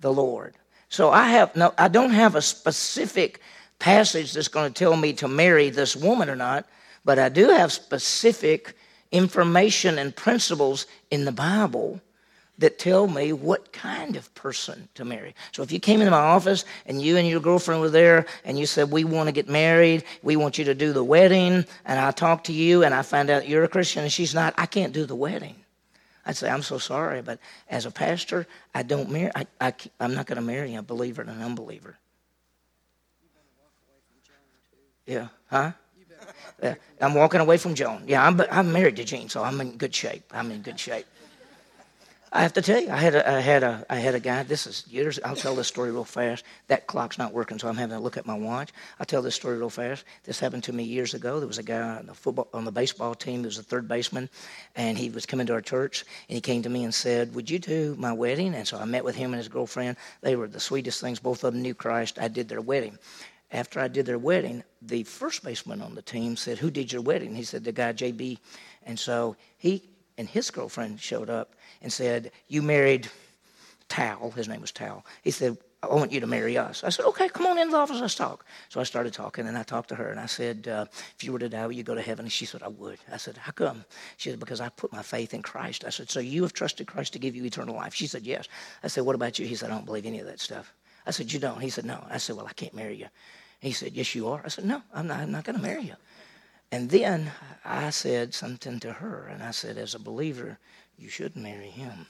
the 0.00 0.12
Lord. 0.12 0.54
So 0.88 1.10
I 1.10 1.28
have 1.28 1.54
no, 1.54 1.74
I 1.76 1.88
don't 1.88 2.10
have 2.10 2.34
a 2.34 2.42
specific 2.42 3.40
passage 3.78 4.32
that's 4.32 4.48
going 4.48 4.72
to 4.72 4.78
tell 4.78 4.96
me 4.96 5.12
to 5.14 5.28
marry 5.28 5.70
this 5.70 5.96
woman 5.96 6.30
or 6.30 6.36
not, 6.36 6.66
but 7.04 7.18
I 7.18 7.28
do 7.28 7.48
have 7.48 7.72
specific 7.72 8.74
information 9.12 9.98
and 9.98 10.14
principles 10.14 10.86
in 11.10 11.24
the 11.24 11.32
Bible 11.32 12.00
that 12.58 12.78
tell 12.78 13.06
me 13.06 13.32
what 13.32 13.72
kind 13.72 14.16
of 14.16 14.32
person 14.34 14.88
to 14.94 15.04
marry. 15.04 15.34
So 15.52 15.62
if 15.62 15.72
you 15.72 15.80
came 15.80 16.00
into 16.00 16.12
my 16.12 16.18
office 16.18 16.64
and 16.86 17.02
you 17.02 17.16
and 17.16 17.26
your 17.28 17.40
girlfriend 17.40 17.80
were 17.80 17.90
there 17.90 18.26
and 18.44 18.58
you 18.58 18.66
said, 18.66 18.90
We 18.90 19.04
want 19.04 19.28
to 19.28 19.32
get 19.32 19.48
married, 19.48 20.04
we 20.22 20.36
want 20.36 20.56
you 20.56 20.64
to 20.66 20.74
do 20.74 20.92
the 20.92 21.02
wedding, 21.02 21.64
and 21.84 22.00
I 22.00 22.10
talk 22.12 22.44
to 22.44 22.52
you 22.52 22.84
and 22.84 22.94
I 22.94 23.02
find 23.02 23.28
out 23.28 23.48
you're 23.48 23.64
a 23.64 23.68
Christian 23.68 24.04
and 24.04 24.12
she's 24.12 24.34
not, 24.34 24.54
I 24.56 24.66
can't 24.66 24.92
do 24.92 25.04
the 25.04 25.16
wedding. 25.16 25.56
I'd 26.26 26.36
say, 26.36 26.48
I'm 26.48 26.62
so 26.62 26.78
sorry, 26.78 27.22
but 27.22 27.38
as 27.68 27.86
a 27.86 27.90
pastor, 27.90 28.46
I 28.74 28.82
don't 28.82 29.10
marry, 29.10 29.30
I, 29.34 29.46
I, 29.60 29.74
I'm 30.00 30.14
not 30.14 30.26
going 30.26 30.36
to 30.36 30.42
marry 30.42 30.74
a 30.74 30.82
believer 30.82 31.22
and 31.22 31.30
an 31.30 31.42
unbeliever. 31.42 31.98
Yeah, 35.06 35.28
huh? 35.50 35.72
Yeah, 36.62 36.74
I'm 37.00 37.14
walking 37.14 37.40
away 37.40 37.58
from 37.58 37.74
Joan. 37.74 38.04
Yeah, 38.06 38.26
I'm, 38.26 38.40
I'm 38.50 38.72
married 38.72 38.96
to 38.96 39.04
Jean, 39.04 39.28
so 39.28 39.42
I'm 39.42 39.60
in 39.60 39.76
good 39.76 39.94
shape. 39.94 40.24
I'm 40.32 40.50
in 40.50 40.62
good 40.62 40.78
shape. 40.80 41.06
I 42.36 42.42
have 42.42 42.52
to 42.54 42.62
tell 42.62 42.80
you, 42.80 42.90
I 42.90 42.96
had 42.96 43.14
a, 43.14 43.30
I 43.30 43.38
had 43.38 43.62
a, 43.62 43.86
I 43.88 43.96
had 43.96 44.16
a 44.16 44.20
guy. 44.20 44.42
This 44.42 44.66
is 44.66 44.84
years. 44.88 45.20
I'll 45.24 45.36
tell 45.36 45.54
this 45.54 45.68
story 45.68 45.92
real 45.92 46.02
fast. 46.02 46.44
That 46.66 46.88
clock's 46.88 47.16
not 47.16 47.32
working, 47.32 47.60
so 47.60 47.68
I'm 47.68 47.76
having 47.76 47.96
to 47.96 48.02
look 48.02 48.16
at 48.16 48.26
my 48.26 48.34
watch. 48.34 48.72
I'll 48.98 49.06
tell 49.06 49.22
this 49.22 49.36
story 49.36 49.56
real 49.56 49.70
fast. 49.70 50.04
This 50.24 50.40
happened 50.40 50.64
to 50.64 50.72
me 50.72 50.82
years 50.82 51.14
ago. 51.14 51.38
There 51.38 51.46
was 51.46 51.58
a 51.58 51.62
guy 51.62 51.80
on 51.80 52.06
the 52.06 52.14
football, 52.14 52.48
on 52.52 52.64
the 52.64 52.72
baseball 52.72 53.14
team. 53.14 53.40
He 53.40 53.46
was 53.46 53.58
a 53.58 53.62
third 53.62 53.86
baseman, 53.86 54.28
and 54.74 54.98
he 54.98 55.10
was 55.10 55.26
coming 55.26 55.46
to 55.46 55.52
our 55.52 55.60
church. 55.60 56.04
And 56.28 56.34
he 56.34 56.40
came 56.40 56.62
to 56.62 56.68
me 56.68 56.82
and 56.82 56.92
said, 56.92 57.36
"Would 57.36 57.48
you 57.48 57.60
do 57.60 57.94
my 58.00 58.12
wedding?" 58.12 58.52
And 58.56 58.66
so 58.66 58.78
I 58.78 58.84
met 58.84 59.04
with 59.04 59.14
him 59.14 59.32
and 59.32 59.38
his 59.38 59.48
girlfriend. 59.48 59.96
They 60.20 60.34
were 60.34 60.48
the 60.48 60.58
sweetest 60.58 61.00
things. 61.00 61.20
Both 61.20 61.44
of 61.44 61.52
them 61.52 61.62
knew 61.62 61.74
Christ. 61.74 62.18
I 62.20 62.26
did 62.26 62.48
their 62.48 62.60
wedding. 62.60 62.98
After 63.54 63.80
I 63.80 63.88
did 63.88 64.04
their 64.04 64.18
wedding, 64.18 64.64
the 64.82 65.04
first 65.04 65.44
baseman 65.44 65.80
on 65.80 65.94
the 65.94 66.02
team 66.02 66.36
said, 66.36 66.58
"Who 66.58 66.70
did 66.70 66.92
your 66.92 67.02
wedding?" 67.02 67.34
He 67.34 67.44
said, 67.44 67.64
"The 67.64 67.72
guy 67.72 67.92
JB." 67.92 68.38
And 68.82 68.98
so 68.98 69.36
he 69.56 69.82
and 70.18 70.28
his 70.28 70.50
girlfriend 70.50 71.00
showed 71.00 71.30
up 71.30 71.54
and 71.82 71.92
said, 71.92 72.32
You 72.48 72.62
married 72.62 73.08
Tal. 73.88 74.30
His 74.30 74.48
name 74.48 74.60
was 74.60 74.72
Tal. 74.72 75.04
He 75.22 75.30
said, 75.30 75.56
I 75.82 75.94
want 75.94 76.12
you 76.12 76.20
to 76.20 76.26
marry 76.26 76.56
us. 76.56 76.82
I 76.82 76.88
said, 76.88 77.04
okay, 77.04 77.28
come 77.28 77.44
on 77.44 77.58
in 77.58 77.70
the 77.70 77.76
office, 77.76 78.00
let's 78.00 78.14
talk. 78.14 78.46
So 78.70 78.80
I 78.80 78.84
started 78.84 79.12
talking, 79.12 79.46
and 79.46 79.58
I 79.58 79.62
talked 79.62 79.90
to 79.90 79.94
her, 79.94 80.08
and 80.08 80.18
I 80.18 80.24
said, 80.24 80.66
uh, 80.66 80.86
if 81.14 81.22
you 81.22 81.30
were 81.30 81.38
to 81.38 81.48
die, 81.50 81.66
would 81.66 81.76
you 81.76 81.82
go 81.82 81.94
to 81.94 82.00
heaven? 82.00 82.24
And 82.24 82.32
she 82.32 82.46
said, 82.46 82.62
I 82.62 82.68
would. 82.68 82.98
I 83.12 83.18
said, 83.18 83.36
how 83.36 83.52
come? 83.52 83.84
She 84.16 84.30
said, 84.30 84.40
because 84.40 84.62
I 84.62 84.70
put 84.70 84.94
my 84.94 85.02
faith 85.02 85.34
in 85.34 85.42
Christ. 85.42 85.84
I 85.84 85.90
said, 85.90 86.08
so 86.08 86.20
you 86.20 86.40
have 86.42 86.54
trusted 86.54 86.86
Christ 86.86 87.12
to 87.12 87.18
give 87.18 87.36
you 87.36 87.44
eternal 87.44 87.74
life? 87.74 87.92
She 87.92 88.06
said, 88.06 88.22
yes. 88.22 88.48
I 88.82 88.88
said, 88.88 89.04
what 89.04 89.14
about 89.14 89.38
you? 89.38 89.46
He 89.46 89.56
said, 89.56 89.70
I 89.70 89.74
don't 89.74 89.84
believe 89.84 90.06
any 90.06 90.20
of 90.20 90.26
that 90.26 90.40
stuff. 90.40 90.72
I 91.06 91.10
said, 91.10 91.30
you 91.30 91.38
don't? 91.38 91.60
He 91.60 91.68
said, 91.68 91.84
no. 91.84 92.02
I 92.08 92.16
said, 92.16 92.36
well, 92.36 92.46
I 92.46 92.54
can't 92.54 92.72
marry 92.72 92.96
you. 92.96 93.08
He 93.64 93.72
said, 93.72 93.92
yes, 93.94 94.14
you 94.14 94.28
are. 94.28 94.42
I 94.44 94.48
said, 94.48 94.64
no, 94.64 94.82
I'm 94.92 95.06
not, 95.06 95.20
I'm 95.20 95.32
not 95.32 95.44
going 95.44 95.56
to 95.56 95.62
marry 95.62 95.84
you. 95.84 95.94
And 96.70 96.90
then 96.90 97.30
I 97.64 97.90
said 97.90 98.34
something 98.34 98.80
to 98.80 98.92
her, 98.92 99.28
and 99.30 99.42
I 99.42 99.52
said, 99.52 99.78
as 99.78 99.94
a 99.94 99.98
believer, 99.98 100.58
you 100.98 101.08
should 101.08 101.36
marry 101.36 101.68
him. 101.68 102.06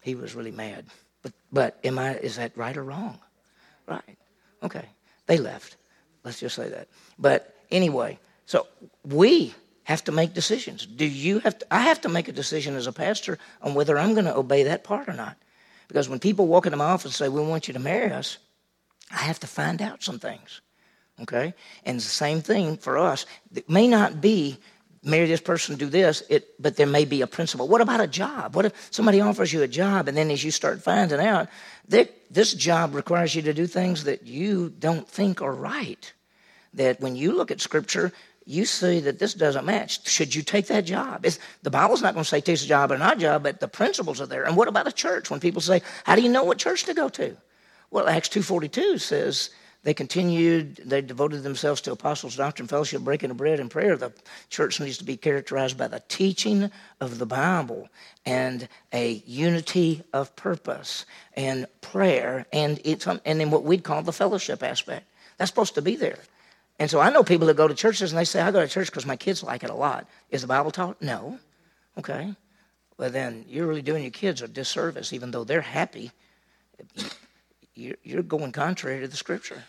He 0.00 0.14
was 0.14 0.34
really 0.34 0.50
mad. 0.50 0.86
But, 1.22 1.32
but 1.52 1.78
am 1.84 1.98
I, 1.98 2.16
is 2.16 2.36
that 2.36 2.56
right 2.56 2.76
or 2.76 2.82
wrong? 2.82 3.18
Right. 3.86 4.18
Okay. 4.62 4.86
They 5.26 5.38
left. 5.38 5.76
Let's 6.24 6.40
just 6.40 6.56
say 6.56 6.68
that. 6.68 6.88
But 7.18 7.54
anyway, 7.70 8.18
so 8.46 8.66
we 9.04 9.54
have 9.84 10.04
to 10.04 10.12
make 10.12 10.34
decisions. 10.34 10.86
Do 10.86 11.04
you 11.04 11.38
have 11.40 11.58
to, 11.58 11.66
I 11.72 11.80
have 11.80 12.00
to 12.02 12.08
make 12.08 12.28
a 12.28 12.32
decision 12.32 12.76
as 12.76 12.86
a 12.86 12.92
pastor 12.92 13.38
on 13.62 13.74
whether 13.74 13.98
I'm 13.98 14.14
going 14.14 14.26
to 14.26 14.36
obey 14.36 14.64
that 14.64 14.84
part 14.84 15.08
or 15.08 15.12
not. 15.12 15.36
Because 15.88 16.08
when 16.08 16.18
people 16.18 16.46
walk 16.46 16.66
into 16.66 16.76
my 16.76 16.84
office 16.84 17.06
and 17.06 17.14
say, 17.14 17.28
We 17.28 17.40
want 17.40 17.66
you 17.66 17.74
to 17.74 17.80
marry 17.80 18.12
us, 18.12 18.38
I 19.10 19.18
have 19.18 19.40
to 19.40 19.46
find 19.46 19.82
out 19.82 20.02
some 20.02 20.18
things. 20.18 20.60
Okay? 21.20 21.54
And 21.84 21.98
the 21.98 22.02
same 22.02 22.40
thing 22.40 22.76
for 22.76 22.98
us. 22.98 23.26
It 23.54 23.68
may 23.68 23.88
not 23.88 24.20
be 24.20 24.58
marry 25.02 25.26
this 25.26 25.40
person, 25.40 25.76
do 25.76 25.86
this, 25.86 26.22
it, 26.28 26.54
but 26.60 26.76
there 26.76 26.86
may 26.86 27.04
be 27.04 27.22
a 27.22 27.26
principle. 27.26 27.66
What 27.66 27.80
about 27.80 28.00
a 28.00 28.06
job? 28.06 28.54
What 28.54 28.66
if 28.66 28.88
somebody 28.90 29.20
offers 29.20 29.52
you 29.52 29.62
a 29.62 29.68
job 29.68 30.08
and 30.08 30.16
then 30.16 30.30
as 30.30 30.44
you 30.44 30.50
start 30.50 30.82
finding 30.82 31.20
out 31.20 31.48
that 31.88 32.10
this 32.30 32.52
job 32.52 32.94
requires 32.94 33.34
you 33.34 33.42
to 33.42 33.54
do 33.54 33.66
things 33.66 34.04
that 34.04 34.26
you 34.26 34.70
don't 34.78 35.08
think 35.08 35.40
are 35.40 35.54
right? 35.54 36.12
That 36.74 37.00
when 37.00 37.16
you 37.16 37.32
look 37.32 37.50
at 37.50 37.60
Scripture, 37.60 38.12
you 38.44 38.64
see 38.64 39.00
that 39.00 39.18
this 39.18 39.34
doesn't 39.34 39.64
match. 39.64 40.06
Should 40.08 40.34
you 40.34 40.42
take 40.42 40.66
that 40.66 40.84
job? 40.84 41.24
It's, 41.24 41.38
the 41.62 41.70
Bible's 41.70 42.02
not 42.02 42.14
going 42.14 42.24
to 42.24 42.28
say 42.28 42.40
take 42.40 42.60
a 42.60 42.66
job 42.66 42.92
or 42.92 42.98
not 42.98 43.18
job, 43.18 43.42
but 43.42 43.60
the 43.60 43.68
principles 43.68 44.20
are 44.20 44.26
there. 44.26 44.44
And 44.44 44.56
what 44.56 44.68
about 44.68 44.86
a 44.86 44.92
church? 44.92 45.30
When 45.30 45.40
people 45.40 45.60
say, 45.60 45.82
"How 46.04 46.16
do 46.16 46.22
you 46.22 46.28
know 46.28 46.44
what 46.44 46.58
church 46.58 46.84
to 46.84 46.94
go 46.94 47.08
to?" 47.10 47.36
Well, 47.90 48.08
Acts 48.08 48.28
two 48.28 48.42
forty 48.42 48.68
two 48.68 48.98
says 48.98 49.50
they 49.82 49.94
continued, 49.94 50.76
they 50.84 51.00
devoted 51.00 51.42
themselves 51.42 51.80
to 51.82 51.92
apostles' 51.92 52.36
doctrine, 52.36 52.68
fellowship, 52.68 53.00
breaking 53.00 53.30
of 53.30 53.38
bread, 53.38 53.60
and 53.60 53.70
prayer. 53.70 53.96
The 53.96 54.12
church 54.50 54.78
needs 54.78 54.98
to 54.98 55.04
be 55.04 55.16
characterized 55.16 55.78
by 55.78 55.88
the 55.88 56.02
teaching 56.06 56.70
of 57.00 57.18
the 57.18 57.24
Bible 57.24 57.88
and 58.26 58.68
a 58.92 59.22
unity 59.26 60.02
of 60.12 60.36
purpose 60.36 61.06
and 61.34 61.66
prayer 61.80 62.44
and, 62.52 62.78
it's, 62.84 63.06
and 63.06 63.20
then 63.24 63.50
what 63.50 63.64
we'd 63.64 63.82
call 63.82 64.02
the 64.02 64.12
fellowship 64.12 64.62
aspect. 64.62 65.06
That's 65.38 65.50
supposed 65.50 65.74
to 65.76 65.82
be 65.82 65.96
there. 65.96 66.18
And 66.78 66.90
so 66.90 67.00
I 67.00 67.08
know 67.08 67.24
people 67.24 67.46
that 67.46 67.56
go 67.56 67.66
to 67.66 67.74
churches 67.74 68.12
and 68.12 68.18
they 68.18 68.26
say, 68.26 68.42
I 68.42 68.50
go 68.50 68.60
to 68.60 68.68
church 68.68 68.88
because 68.88 69.06
my 69.06 69.16
kids 69.16 69.42
like 69.42 69.64
it 69.64 69.70
a 69.70 69.74
lot. 69.74 70.06
Is 70.30 70.42
the 70.42 70.46
Bible 70.46 70.70
taught? 70.70 71.00
No. 71.00 71.38
Okay. 71.96 72.34
Well, 72.98 73.10
then 73.10 73.46
you're 73.48 73.66
really 73.66 73.80
doing 73.80 74.02
your 74.02 74.10
kids 74.10 74.42
a 74.42 74.48
disservice, 74.48 75.14
even 75.14 75.30
though 75.30 75.44
they're 75.44 75.62
happy 75.62 76.10
you're 78.02 78.22
going 78.22 78.52
contrary 78.52 79.00
to 79.00 79.08
the 79.08 79.16
scripture. 79.16 79.64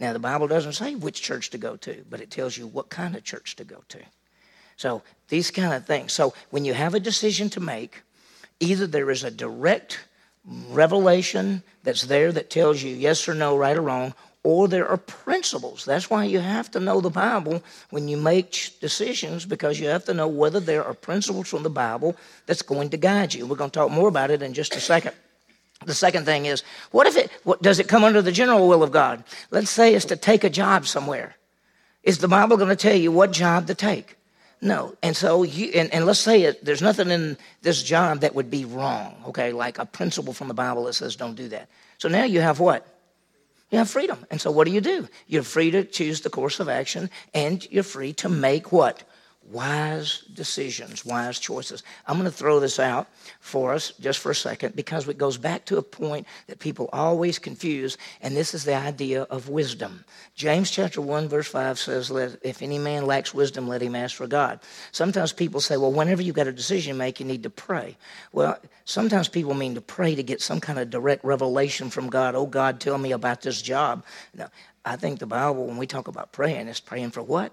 Now, 0.00 0.12
the 0.12 0.18
Bible 0.18 0.46
doesn't 0.46 0.74
say 0.74 0.94
which 0.94 1.20
church 1.20 1.50
to 1.50 1.58
go 1.58 1.76
to, 1.76 2.04
but 2.08 2.20
it 2.20 2.30
tells 2.30 2.56
you 2.56 2.66
what 2.66 2.88
kind 2.88 3.16
of 3.16 3.24
church 3.24 3.56
to 3.56 3.64
go 3.64 3.82
to. 3.88 3.98
So, 4.76 5.02
these 5.28 5.50
kind 5.50 5.74
of 5.74 5.86
things. 5.86 6.12
So, 6.12 6.34
when 6.50 6.64
you 6.64 6.74
have 6.74 6.94
a 6.94 7.00
decision 7.00 7.50
to 7.50 7.60
make, 7.60 8.02
either 8.60 8.86
there 8.86 9.10
is 9.10 9.24
a 9.24 9.30
direct 9.30 10.00
revelation 10.44 11.62
that's 11.82 12.02
there 12.02 12.30
that 12.32 12.48
tells 12.48 12.82
you 12.82 12.94
yes 12.94 13.28
or 13.28 13.34
no, 13.34 13.56
right 13.56 13.76
or 13.76 13.82
wrong, 13.82 14.14
or 14.44 14.68
there 14.68 14.88
are 14.88 14.96
principles. 14.96 15.84
That's 15.84 16.08
why 16.08 16.24
you 16.24 16.38
have 16.38 16.70
to 16.70 16.80
know 16.80 17.00
the 17.00 17.10
Bible 17.10 17.62
when 17.90 18.08
you 18.08 18.16
make 18.16 18.78
decisions 18.80 19.44
because 19.44 19.80
you 19.80 19.88
have 19.88 20.04
to 20.04 20.14
know 20.14 20.28
whether 20.28 20.60
there 20.60 20.84
are 20.84 20.94
principles 20.94 21.48
from 21.48 21.64
the 21.64 21.70
Bible 21.70 22.16
that's 22.46 22.62
going 22.62 22.90
to 22.90 22.96
guide 22.96 23.34
you. 23.34 23.46
We're 23.46 23.56
going 23.56 23.70
to 23.70 23.78
talk 23.78 23.90
more 23.90 24.08
about 24.08 24.30
it 24.30 24.42
in 24.42 24.54
just 24.54 24.76
a 24.76 24.80
second. 24.80 25.14
The 25.84 25.94
second 25.94 26.24
thing 26.24 26.46
is, 26.46 26.62
what 26.90 27.06
if 27.06 27.16
it, 27.16 27.30
what, 27.44 27.62
does 27.62 27.78
it 27.78 27.88
come 27.88 28.04
under 28.04 28.20
the 28.20 28.32
general 28.32 28.68
will 28.68 28.82
of 28.82 28.90
God? 28.90 29.22
Let's 29.50 29.70
say 29.70 29.94
it's 29.94 30.06
to 30.06 30.16
take 30.16 30.44
a 30.44 30.50
job 30.50 30.86
somewhere. 30.86 31.36
Is 32.02 32.18
the 32.18 32.28
Bible 32.28 32.56
going 32.56 32.68
to 32.68 32.76
tell 32.76 32.96
you 32.96 33.12
what 33.12 33.32
job 33.32 33.66
to 33.68 33.74
take? 33.74 34.16
No. 34.60 34.96
And 35.02 35.16
so, 35.16 35.44
you, 35.44 35.70
and, 35.74 35.92
and 35.94 36.04
let's 36.04 36.18
say 36.18 36.42
it, 36.42 36.64
there's 36.64 36.82
nothing 36.82 37.10
in 37.10 37.36
this 37.62 37.82
job 37.82 38.20
that 38.20 38.34
would 38.34 38.50
be 38.50 38.64
wrong, 38.64 39.14
okay? 39.28 39.52
Like 39.52 39.78
a 39.78 39.86
principle 39.86 40.32
from 40.32 40.48
the 40.48 40.54
Bible 40.54 40.84
that 40.84 40.94
says 40.94 41.16
don't 41.16 41.36
do 41.36 41.48
that. 41.48 41.68
So 41.98 42.08
now 42.08 42.24
you 42.24 42.40
have 42.40 42.58
what? 42.58 42.86
You 43.70 43.78
have 43.78 43.90
freedom. 43.90 44.24
And 44.30 44.40
so 44.40 44.50
what 44.50 44.66
do 44.66 44.72
you 44.72 44.80
do? 44.80 45.08
You're 45.26 45.42
free 45.42 45.70
to 45.70 45.84
choose 45.84 46.22
the 46.22 46.30
course 46.30 46.58
of 46.58 46.68
action 46.68 47.10
and 47.34 47.66
you're 47.70 47.82
free 47.82 48.14
to 48.14 48.28
make 48.28 48.72
what? 48.72 49.02
Wise 49.50 50.24
decisions, 50.32 51.04
wise 51.04 51.38
choices. 51.38 51.82
I'm 52.06 52.18
going 52.18 52.30
to 52.30 52.36
throw 52.36 52.60
this 52.60 52.78
out 52.78 53.08
for 53.40 53.72
us 53.72 53.92
just 54.00 54.18
for 54.18 54.30
a 54.30 54.34
second 54.34 54.76
because 54.76 55.08
it 55.08 55.18
goes 55.18 55.38
back 55.38 55.64
to 55.66 55.78
a 55.78 55.82
point 55.82 56.26
that 56.46 56.58
people 56.58 56.88
always 56.92 57.38
confuse, 57.38 57.96
and 58.20 58.36
this 58.36 58.54
is 58.54 58.64
the 58.64 58.74
idea 58.74 59.22
of 59.24 59.48
wisdom. 59.48 60.04
James 60.34 60.70
chapter 60.70 61.00
1, 61.00 61.28
verse 61.28 61.48
5 61.48 61.78
says, 61.78 62.10
If 62.42 62.62
any 62.62 62.78
man 62.78 63.06
lacks 63.06 63.32
wisdom, 63.32 63.68
let 63.68 63.82
him 63.82 63.94
ask 63.94 64.16
for 64.16 64.26
God. 64.26 64.60
Sometimes 64.92 65.32
people 65.32 65.60
say, 65.60 65.76
Well, 65.76 65.92
whenever 65.92 66.22
you've 66.22 66.36
got 66.36 66.46
a 66.46 66.52
decision 66.52 66.94
to 66.94 66.98
make, 66.98 67.20
you 67.20 67.26
need 67.26 67.42
to 67.42 67.50
pray. 67.50 67.96
Well, 68.32 68.58
sometimes 68.84 69.28
people 69.28 69.54
mean 69.54 69.74
to 69.74 69.80
pray 69.80 70.14
to 70.14 70.22
get 70.22 70.42
some 70.42 70.60
kind 70.60 70.78
of 70.78 70.90
direct 70.90 71.24
revelation 71.24 71.90
from 71.90 72.08
God. 72.08 72.34
Oh, 72.34 72.46
God, 72.46 72.80
tell 72.80 72.98
me 72.98 73.12
about 73.12 73.42
this 73.42 73.62
job. 73.62 74.04
Now, 74.34 74.48
I 74.84 74.96
think 74.96 75.18
the 75.18 75.26
Bible, 75.26 75.66
when 75.66 75.76
we 75.76 75.86
talk 75.86 76.08
about 76.08 76.32
praying, 76.32 76.68
is 76.68 76.80
praying 76.80 77.10
for 77.10 77.22
what? 77.22 77.52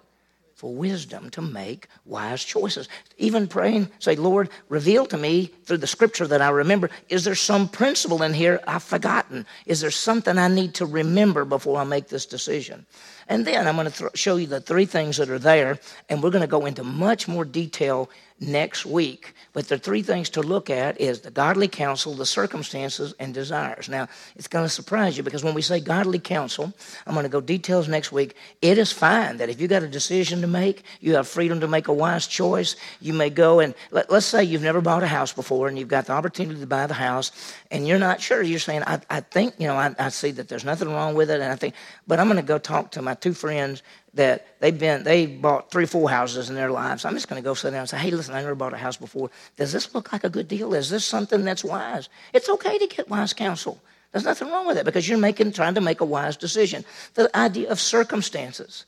For 0.56 0.74
wisdom 0.74 1.30
to 1.30 1.42
make 1.42 1.88
wise 2.06 2.44
choices. 2.44 2.88
Even 3.18 3.46
praying, 3.46 3.92
say, 4.00 4.16
Lord, 4.16 4.50
reveal 4.70 5.06
to 5.08 5.18
me 5.18 5.52
through 5.66 5.78
the 5.78 5.88
scripture 5.88 6.26
that 6.28 6.42
I 6.42 6.50
remember, 6.50 6.90
is 7.10 7.26
there 7.26 7.36
some 7.36 7.68
principle 7.68 8.24
in 8.24 8.34
here 8.34 8.62
I've 8.66 8.82
forgotten? 8.82 9.46
Is 9.66 9.82
there 9.82 9.92
something 9.92 10.38
I 10.38 10.48
need 10.48 10.74
to 10.76 10.86
remember 10.86 11.44
before 11.44 11.78
I 11.78 11.84
make 11.84 12.08
this 12.08 12.26
decision? 12.26 12.86
And 13.28 13.46
then 13.46 13.68
I'm 13.68 13.76
going 13.76 13.90
to 13.90 13.98
th- 13.98 14.12
show 14.16 14.36
you 14.36 14.48
the 14.48 14.62
three 14.62 14.86
things 14.86 15.18
that 15.18 15.30
are 15.30 15.40
there, 15.40 15.80
and 16.10 16.22
we're 16.22 16.30
going 16.30 16.42
to 16.42 16.48
go 16.48 16.66
into 16.66 16.84
much 16.84 17.28
more 17.28 17.46
detail 17.46 18.10
next 18.40 18.86
week. 18.86 19.34
But 19.54 19.70
the 19.70 19.78
three 19.78 20.02
things 20.02 20.30
to 20.32 20.42
look 20.42 20.70
at 20.70 21.00
is 21.00 21.22
the 21.22 21.32
godly 21.32 21.70
counsel, 21.70 22.14
the 22.14 22.26
circumstances, 22.26 23.14
and 23.20 23.34
desires. 23.34 23.88
Now, 23.88 24.10
it's 24.36 24.48
going 24.48 24.66
to 24.66 24.70
surprise 24.70 25.16
you 25.16 25.24
because 25.24 25.44
when 25.44 25.54
we 25.54 25.62
say 25.62 25.80
godly 25.80 26.20
counsel, 26.20 26.74
I'm 27.08 27.14
going 27.14 27.24
to 27.24 27.30
go 27.30 27.40
details 27.40 27.88
next 27.88 28.12
week. 28.12 28.36
It 28.62 28.78
is 28.78 28.92
fine 28.92 29.38
that 29.38 29.50
if 29.50 29.62
you 29.62 29.70
got 29.70 29.84
a 29.84 29.88
decision 29.88 30.42
to 30.42 30.48
make, 30.48 30.84
you 31.00 31.16
have 31.16 31.28
freedom 31.28 31.62
to 31.62 31.68
make 31.68 31.88
a 31.88 31.94
wise 31.94 32.28
choice. 32.28 32.76
You 33.00 33.14
may 33.14 33.30
go 33.30 33.62
and 33.62 33.74
let, 33.92 34.12
us 34.12 34.26
say 34.26 34.44
you've 34.44 34.62
never 34.62 34.82
bought 34.82 35.04
a 35.04 35.08
house 35.08 35.32
before 35.32 35.70
and 35.70 35.80
you've 35.80 35.88
got 35.88 36.08
the 36.08 36.14
opportunity 36.14 36.60
to 36.60 36.68
buy 36.68 36.88
the 36.88 36.94
house 36.94 37.32
and 37.72 37.88
you're 37.88 38.00
not 38.00 38.20
sure. 38.20 38.42
You're 38.42 38.60
saying, 38.60 38.84
I, 38.86 39.00
I 39.10 39.22
think, 39.22 39.56
you 39.58 39.68
know, 39.68 39.76
I, 39.76 39.96
I 39.98 40.10
see 40.10 40.32
that 40.32 40.50
there's 40.50 40.66
nothing 40.66 40.90
wrong 40.90 41.16
with 41.16 41.30
it. 41.30 41.40
And 41.40 41.52
I 41.52 41.56
think, 41.56 41.74
but 42.06 42.20
I'm 42.20 42.28
going 42.28 42.38
to 42.38 42.44
go 42.44 42.58
talk 42.58 42.92
to 42.92 43.02
my 43.02 43.15
two 43.22 43.34
friends 43.34 43.84
that 44.14 44.60
they've 44.60 44.80
been 44.80 45.04
they 45.04 45.26
bought 45.26 45.72
three 45.72 45.86
four 45.86 46.10
houses 46.10 46.50
in 46.50 46.56
their 46.56 46.72
lives 46.72 47.06
i'm 47.06 47.14
just 47.14 47.28
going 47.28 47.42
to 47.42 47.46
go 47.46 47.54
sit 47.54 47.72
down 47.72 47.82
and 47.82 47.90
say 47.90 47.98
hey 47.98 48.12
listen 48.12 48.34
i 48.34 48.42
never 48.42 48.56
bought 48.56 48.74
a 48.74 48.78
house 48.78 48.98
before 48.98 49.30
does 49.58 49.72
this 49.72 49.94
look 49.94 50.12
like 50.12 50.24
a 50.24 50.30
good 50.30 50.48
deal 50.48 50.74
is 50.74 50.90
this 50.90 51.06
something 51.06 51.44
that's 51.44 51.64
wise 51.64 52.10
it's 52.34 52.50
okay 52.50 52.78
to 52.78 52.88
get 52.88 53.10
wise 53.10 53.34
counsel 53.34 53.82
there's 54.12 54.26
nothing 54.26 54.50
wrong 54.50 54.68
with 54.68 54.78
it 54.78 54.86
because 54.86 55.08
you're 55.08 55.18
making 55.18 55.52
trying 55.52 55.76
to 55.76 55.82
make 55.82 56.02
a 56.02 56.06
wise 56.06 56.38
decision 56.38 56.84
the 57.16 57.36
idea 57.38 57.70
of 57.70 57.80
circumstances 57.80 58.86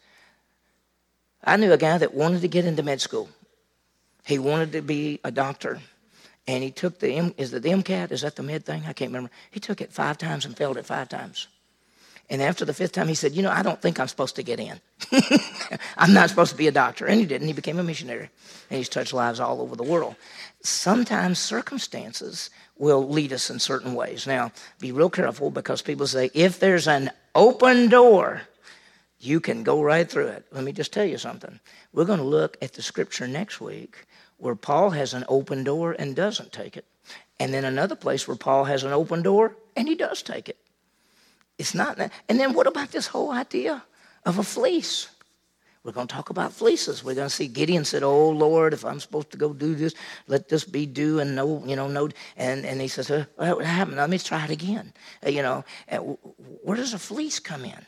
i 1.43 1.57
knew 1.57 1.71
a 1.71 1.77
guy 1.77 1.97
that 1.97 2.13
wanted 2.13 2.41
to 2.41 2.47
get 2.47 2.65
into 2.65 2.83
med 2.83 3.01
school 3.01 3.29
he 4.25 4.39
wanted 4.39 4.71
to 4.71 4.81
be 4.81 5.19
a 5.23 5.31
doctor 5.31 5.79
and 6.47 6.63
he 6.63 6.71
took 6.71 6.99
the 6.99 7.33
is 7.37 7.53
it 7.53 7.61
the 7.61 7.69
MCAT? 7.69 8.11
Is 8.11 8.21
that 8.21 8.37
the 8.37 8.43
med 8.43 8.65
thing? 8.65 8.83
I 8.87 8.93
can't 8.93 9.09
remember. 9.09 9.29
He 9.51 9.59
took 9.59 9.81
it 9.81 9.91
five 9.91 10.17
times 10.17 10.45
and 10.45 10.55
failed 10.55 10.77
it 10.77 10.85
five 10.85 11.09
times. 11.09 11.47
And 12.29 12.41
after 12.41 12.65
the 12.65 12.73
fifth 12.73 12.91
time, 12.91 13.07
he 13.07 13.15
said, 13.15 13.35
You 13.35 13.41
know, 13.41 13.51
I 13.51 13.63
don't 13.63 13.81
think 13.81 13.99
I'm 13.99 14.07
supposed 14.07 14.35
to 14.35 14.43
get 14.43 14.59
in. 14.59 14.81
I'm 15.97 16.13
not 16.13 16.29
supposed 16.29 16.51
to 16.51 16.57
be 16.57 16.67
a 16.67 16.71
doctor. 16.71 17.05
And 17.05 17.19
he 17.19 17.25
didn't. 17.25 17.47
He 17.47 17.53
became 17.53 17.79
a 17.79 17.83
missionary. 17.83 18.29
And 18.69 18.77
he's 18.77 18.89
touched 18.89 19.13
lives 19.13 19.39
all 19.39 19.61
over 19.61 19.75
the 19.75 19.83
world. 19.83 20.15
Sometimes 20.61 21.39
circumstances 21.39 22.49
will 22.77 23.07
lead 23.07 23.31
us 23.31 23.49
in 23.49 23.59
certain 23.59 23.93
ways. 23.93 24.27
Now, 24.27 24.51
be 24.79 24.91
real 24.91 25.09
careful 25.09 25.51
because 25.51 25.81
people 25.81 26.05
say, 26.05 26.29
if 26.33 26.59
there's 26.59 26.87
an 26.87 27.11
open 27.33 27.87
door, 27.87 28.41
you 29.19 29.39
can 29.39 29.63
go 29.63 29.81
right 29.81 30.09
through 30.09 30.27
it. 30.27 30.45
Let 30.51 30.65
me 30.65 30.73
just 30.73 30.91
tell 30.91 31.05
you 31.05 31.17
something. 31.17 31.59
We're 31.93 32.05
going 32.05 32.19
to 32.19 32.25
look 32.25 32.57
at 32.61 32.73
the 32.73 32.81
scripture 32.81 33.27
next 33.27 33.61
week 33.61 34.05
where 34.37 34.55
Paul 34.55 34.89
has 34.91 35.13
an 35.13 35.23
open 35.29 35.63
door 35.63 35.95
and 35.97 36.15
doesn't 36.15 36.51
take 36.51 36.75
it. 36.75 36.85
And 37.39 37.53
then 37.53 37.63
another 37.63 37.95
place 37.95 38.27
where 38.27 38.37
Paul 38.37 38.65
has 38.65 38.83
an 38.83 38.91
open 38.91 39.21
door 39.21 39.55
and 39.75 39.87
he 39.87 39.95
does 39.95 40.21
take 40.21 40.49
it. 40.49 40.57
It's 41.57 41.73
not 41.73 41.97
that. 41.97 42.11
And 42.29 42.39
then 42.39 42.53
what 42.53 42.67
about 42.67 42.91
this 42.91 43.07
whole 43.07 43.31
idea 43.31 43.83
of 44.25 44.37
a 44.37 44.43
fleece? 44.43 45.09
We're 45.87 45.93
going 45.93 46.07
to 46.07 46.13
talk 46.13 46.29
about 46.29 46.51
fleeces. 46.51 47.01
We're 47.01 47.15
going 47.15 47.29
to 47.29 47.33
see 47.33 47.47
Gideon 47.47 47.85
said, 47.85 48.03
"Oh 48.03 48.29
Lord, 48.29 48.73
if 48.73 48.83
I'm 48.83 48.99
supposed 48.99 49.31
to 49.31 49.37
go 49.37 49.53
do 49.53 49.73
this, 49.73 49.95
let 50.27 50.49
this 50.49 50.65
be 50.65 50.85
dew 50.85 51.19
and 51.19 51.33
no, 51.33 51.63
you 51.65 51.77
know, 51.77 51.87
no." 51.87 52.09
And 52.35 52.65
and 52.65 52.81
he 52.81 52.89
says, 52.89 53.09
uh, 53.09 53.25
"What 53.37 53.63
happened? 53.63 53.95
Let 53.95 54.09
me 54.09 54.17
try 54.17 54.43
it 54.43 54.51
again." 54.51 54.91
Uh, 55.25 55.29
you 55.29 55.41
know, 55.41 55.63
where 56.61 56.75
does 56.75 56.93
a 56.93 56.99
fleece 56.99 57.39
come 57.39 57.63
in? 57.63 57.85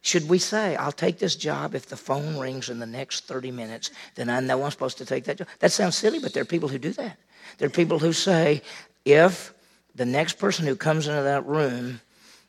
Should 0.00 0.28
we 0.28 0.38
say, 0.38 0.74
"I'll 0.74 0.90
take 0.90 1.20
this 1.20 1.36
job 1.36 1.76
if 1.76 1.86
the 1.86 1.96
phone 1.96 2.40
rings 2.40 2.68
in 2.68 2.80
the 2.80 2.86
next 2.86 3.26
30 3.26 3.52
minutes"? 3.52 3.92
Then 4.16 4.28
I 4.28 4.40
know 4.40 4.64
I'm 4.64 4.72
supposed 4.72 4.98
to 4.98 5.06
take 5.06 5.26
that 5.26 5.38
job. 5.38 5.46
That 5.60 5.70
sounds 5.70 5.94
silly, 5.94 6.18
but 6.18 6.32
there 6.32 6.42
are 6.42 6.46
people 6.56 6.68
who 6.68 6.78
do 6.78 6.90
that. 6.94 7.18
There 7.58 7.66
are 7.66 7.70
people 7.70 8.00
who 8.00 8.12
say, 8.12 8.62
"If 9.04 9.54
the 9.94 10.06
next 10.06 10.38
person 10.38 10.66
who 10.66 10.74
comes 10.74 11.06
into 11.06 11.22
that 11.22 11.46
room 11.46 12.00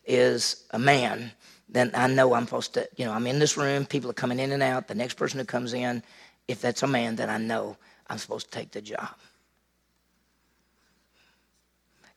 is 0.05 0.65
a 0.71 0.79
man, 0.79 1.31
then 1.69 1.91
I 1.93 2.07
know 2.07 2.33
I'm 2.33 2.45
supposed 2.45 2.73
to, 2.75 2.87
you 2.95 3.05
know, 3.05 3.11
I'm 3.11 3.27
in 3.27 3.39
this 3.39 3.57
room, 3.57 3.85
people 3.85 4.09
are 4.09 4.13
coming 4.13 4.39
in 4.39 4.51
and 4.51 4.63
out. 4.63 4.87
The 4.87 4.95
next 4.95 5.15
person 5.15 5.39
who 5.39 5.45
comes 5.45 5.73
in, 5.73 6.03
if 6.47 6.61
that's 6.61 6.83
a 6.83 6.87
man, 6.87 7.15
then 7.15 7.29
I 7.29 7.37
know 7.37 7.77
I'm 8.07 8.17
supposed 8.17 8.51
to 8.51 8.57
take 8.57 8.71
the 8.71 8.81
job. 8.81 9.09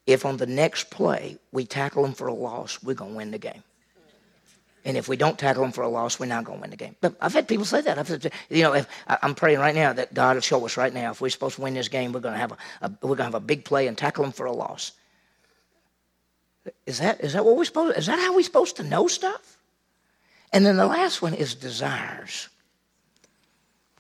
If 0.07 0.25
on 0.25 0.37
the 0.39 0.47
next 0.47 0.91
play 0.91 1.39
we 1.53 1.65
tackle 1.67 2.03
them 2.03 2.15
for 2.15 2.29
a 2.29 2.35
loss, 2.35 2.83
we're 2.83 2.95
going 2.95 3.13
to 3.13 3.17
win 3.17 3.31
the 3.31 3.39
game. 3.39 3.63
And 4.85 4.97
if 4.97 5.09
we 5.09 5.17
don't 5.17 5.39
tackle 5.39 5.63
them 5.63 5.73
for 5.73 5.83
a 5.83 5.89
loss, 5.89 6.19
we're 6.19 6.27
not 6.27 6.45
going 6.45 6.59
to 6.59 6.63
win 6.63 6.71
the 6.71 6.77
game. 6.77 6.97
But 7.01 7.15
I've 7.21 7.35
had 7.35 7.47
people 7.47 7.67
say 7.67 7.83
that. 7.83 7.99
I've 7.99 8.09
said, 8.09 8.33
you 8.49 8.63
know, 8.63 8.75
if 8.75 8.87
I'm 9.07 9.35
praying 9.35 9.59
right 9.59 9.75
now 9.75 9.93
that 9.93 10.15
God 10.15 10.37
will 10.37 10.41
show 10.41 10.65
us 10.65 10.77
right 10.79 10.95
now 10.95 11.11
if 11.11 11.21
we're 11.21 11.29
supposed 11.29 11.57
to 11.57 11.63
win 11.63 11.75
this 11.75 11.89
game, 11.89 12.13
we're 12.13 12.21
going 12.21 12.35
to 12.35 12.41
have 12.41 12.53
a, 12.53 12.57
a 12.83 12.91
we're 13.03 13.17
going 13.17 13.19
to 13.19 13.25
have 13.25 13.35
a 13.35 13.41
big 13.41 13.65
play 13.65 13.87
and 13.87 13.99
tackle 13.99 14.25
them 14.25 14.33
for 14.33 14.47
a 14.47 14.53
loss. 14.53 14.93
Is 16.87 16.99
that, 16.99 17.21
is 17.21 17.33
that 17.33 17.45
what 17.45 17.57
we're 17.57 17.65
supposed 17.65 17.99
Is 17.99 18.07
that 18.07 18.19
how 18.19 18.35
we're 18.35 18.43
supposed 18.43 18.77
to 18.77 18.83
know 18.83 19.09
stuff? 19.09 19.59
And 20.53 20.65
then 20.65 20.77
the 20.77 20.87
last 20.87 21.21
one 21.21 21.35
is 21.35 21.55
desires. 21.55 22.49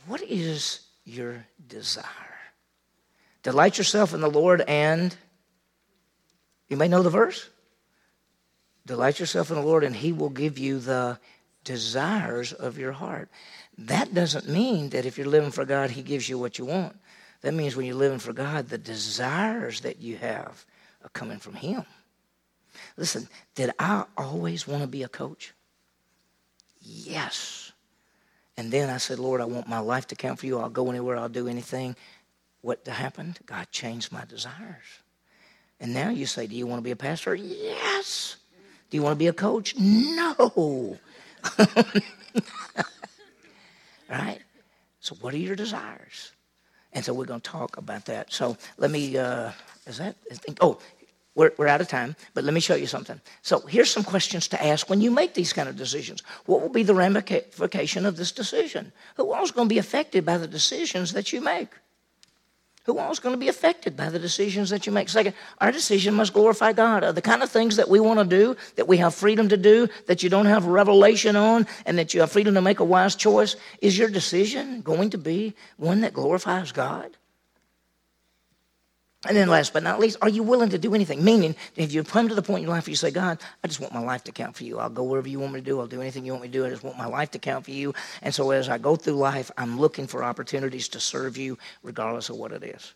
What 0.06 0.22
is 0.22 0.80
your 1.04 1.44
desire? 1.68 2.04
Delight 3.42 3.78
yourself 3.78 4.14
in 4.14 4.20
the 4.20 4.30
Lord 4.30 4.62
and 4.62 5.14
you 6.68 6.76
may 6.76 6.88
know 6.88 7.02
the 7.02 7.10
verse. 7.10 7.48
Delight 8.86 9.20
yourself 9.20 9.50
in 9.50 9.56
the 9.56 9.62
Lord 9.62 9.84
and 9.84 9.94
he 9.94 10.12
will 10.12 10.30
give 10.30 10.58
you 10.58 10.78
the 10.78 11.18
desires 11.64 12.52
of 12.52 12.78
your 12.78 12.92
heart. 12.92 13.28
That 13.76 14.14
doesn't 14.14 14.48
mean 14.48 14.90
that 14.90 15.06
if 15.06 15.18
you're 15.18 15.26
living 15.26 15.50
for 15.50 15.64
God, 15.64 15.90
he 15.90 16.02
gives 16.02 16.28
you 16.28 16.38
what 16.38 16.58
you 16.58 16.64
want. 16.64 16.96
That 17.42 17.54
means 17.54 17.76
when 17.76 17.86
you're 17.86 17.94
living 17.94 18.18
for 18.18 18.32
God, 18.32 18.68
the 18.68 18.78
desires 18.78 19.82
that 19.82 20.00
you 20.00 20.16
have 20.16 20.64
are 21.04 21.10
coming 21.10 21.38
from 21.38 21.54
him. 21.54 21.84
Listen, 22.96 23.28
did 23.54 23.70
I 23.78 24.04
always 24.16 24.66
want 24.66 24.82
to 24.82 24.88
be 24.88 25.02
a 25.02 25.08
coach? 25.08 25.52
Yes. 26.80 27.72
And 28.56 28.72
then 28.72 28.90
I 28.90 28.96
said, 28.96 29.18
Lord, 29.18 29.40
I 29.40 29.44
want 29.44 29.68
my 29.68 29.78
life 29.78 30.06
to 30.08 30.16
count 30.16 30.40
for 30.40 30.46
you. 30.46 30.58
I'll 30.58 30.68
go 30.68 30.90
anywhere, 30.90 31.16
I'll 31.16 31.28
do 31.28 31.48
anything. 31.48 31.94
What 32.60 32.86
happened? 32.86 33.38
God 33.46 33.70
changed 33.70 34.10
my 34.12 34.24
desires. 34.24 35.02
And 35.80 35.94
now 35.94 36.10
you 36.10 36.26
say, 36.26 36.46
Do 36.46 36.56
you 36.56 36.66
want 36.66 36.80
to 36.80 36.84
be 36.84 36.90
a 36.90 36.96
pastor? 36.96 37.34
Yes. 37.34 38.36
Do 38.90 38.96
you 38.96 39.02
want 39.02 39.14
to 39.14 39.18
be 39.18 39.28
a 39.28 39.32
coach? 39.32 39.76
No. 39.78 40.98
right? 44.10 44.40
So, 45.00 45.14
what 45.20 45.34
are 45.34 45.38
your 45.38 45.54
desires? 45.54 46.32
And 46.92 47.04
so, 47.04 47.12
we're 47.14 47.26
going 47.26 47.40
to 47.40 47.50
talk 47.50 47.76
about 47.76 48.06
that. 48.06 48.32
So, 48.32 48.56
let 48.76 48.90
me, 48.90 49.16
uh, 49.16 49.52
is 49.86 49.98
that, 49.98 50.16
oh, 50.60 50.78
we're, 51.38 51.52
we're 51.56 51.68
out 51.68 51.80
of 51.80 51.86
time, 51.86 52.16
but 52.34 52.42
let 52.42 52.52
me 52.52 52.58
show 52.58 52.74
you 52.74 52.88
something. 52.88 53.20
So 53.42 53.60
here's 53.60 53.90
some 53.90 54.02
questions 54.02 54.48
to 54.48 54.62
ask 54.62 54.90
when 54.90 55.00
you 55.00 55.12
make 55.12 55.34
these 55.34 55.52
kind 55.52 55.68
of 55.68 55.76
decisions. 55.76 56.20
What 56.46 56.60
will 56.60 56.68
be 56.68 56.82
the 56.82 56.96
ramification 56.96 58.04
of 58.04 58.16
this 58.16 58.32
decision? 58.32 58.92
Who 59.16 59.32
is 59.36 59.52
going 59.52 59.68
to 59.68 59.72
be 59.72 59.78
affected 59.78 60.26
by 60.26 60.36
the 60.36 60.48
decisions 60.48 61.12
that 61.12 61.32
you 61.32 61.40
make? 61.40 61.68
Who 62.86 62.98
is 62.98 63.20
going 63.20 63.34
to 63.34 63.38
be 63.38 63.46
affected 63.48 63.96
by 63.96 64.08
the 64.08 64.18
decisions 64.18 64.70
that 64.70 64.84
you 64.84 64.92
make? 64.92 65.08
Second, 65.08 65.34
our 65.60 65.70
decision 65.70 66.14
must 66.14 66.32
glorify 66.32 66.72
God. 66.72 67.04
Are 67.04 67.12
the 67.12 67.22
kind 67.22 67.44
of 67.44 67.50
things 67.50 67.76
that 67.76 67.88
we 67.88 68.00
want 68.00 68.18
to 68.18 68.24
do, 68.24 68.56
that 68.74 68.88
we 68.88 68.96
have 68.96 69.14
freedom 69.14 69.48
to 69.50 69.56
do, 69.56 69.86
that 70.06 70.24
you 70.24 70.30
don't 70.30 70.46
have 70.46 70.64
revelation 70.64 71.36
on, 71.36 71.68
and 71.86 71.98
that 71.98 72.14
you 72.14 72.20
have 72.20 72.32
freedom 72.32 72.54
to 72.54 72.62
make 72.62 72.80
a 72.80 72.84
wise 72.84 73.14
choice, 73.14 73.54
is 73.80 73.96
your 73.96 74.08
decision 74.08 74.80
going 74.80 75.10
to 75.10 75.18
be 75.18 75.54
one 75.76 76.00
that 76.00 76.14
glorifies 76.14 76.72
God? 76.72 77.16
And 79.26 79.36
then 79.36 79.48
last 79.48 79.72
but 79.72 79.82
not 79.82 79.98
least, 79.98 80.18
are 80.22 80.28
you 80.28 80.44
willing 80.44 80.70
to 80.70 80.78
do 80.78 80.94
anything? 80.94 81.24
Meaning, 81.24 81.56
if 81.74 81.92
you 81.92 82.04
come 82.04 82.28
to 82.28 82.36
the 82.36 82.42
point 82.42 82.58
in 82.58 82.68
your 82.68 82.74
life 82.74 82.86
where 82.86 82.92
you 82.92 82.96
say, 82.96 83.10
God, 83.10 83.38
I 83.64 83.66
just 83.66 83.80
want 83.80 83.92
my 83.92 84.00
life 84.00 84.22
to 84.24 84.32
count 84.32 84.56
for 84.56 84.62
you. 84.62 84.78
I'll 84.78 84.90
go 84.90 85.02
wherever 85.02 85.28
you 85.28 85.40
want 85.40 85.54
me 85.54 85.60
to 85.60 85.66
do. 85.66 85.80
I'll 85.80 85.88
do 85.88 86.00
anything 86.00 86.24
you 86.24 86.32
want 86.32 86.42
me 86.42 86.48
to 86.48 86.52
do. 86.52 86.64
I 86.64 86.70
just 86.70 86.84
want 86.84 86.96
my 86.96 87.06
life 87.06 87.32
to 87.32 87.38
count 87.40 87.64
for 87.64 87.72
you. 87.72 87.94
And 88.22 88.32
so 88.32 88.52
as 88.52 88.68
I 88.68 88.78
go 88.78 88.94
through 88.94 89.14
life, 89.14 89.50
I'm 89.58 89.78
looking 89.78 90.06
for 90.06 90.22
opportunities 90.22 90.88
to 90.90 91.00
serve 91.00 91.36
you 91.36 91.58
regardless 91.82 92.28
of 92.28 92.36
what 92.36 92.52
it 92.52 92.62
is. 92.62 92.94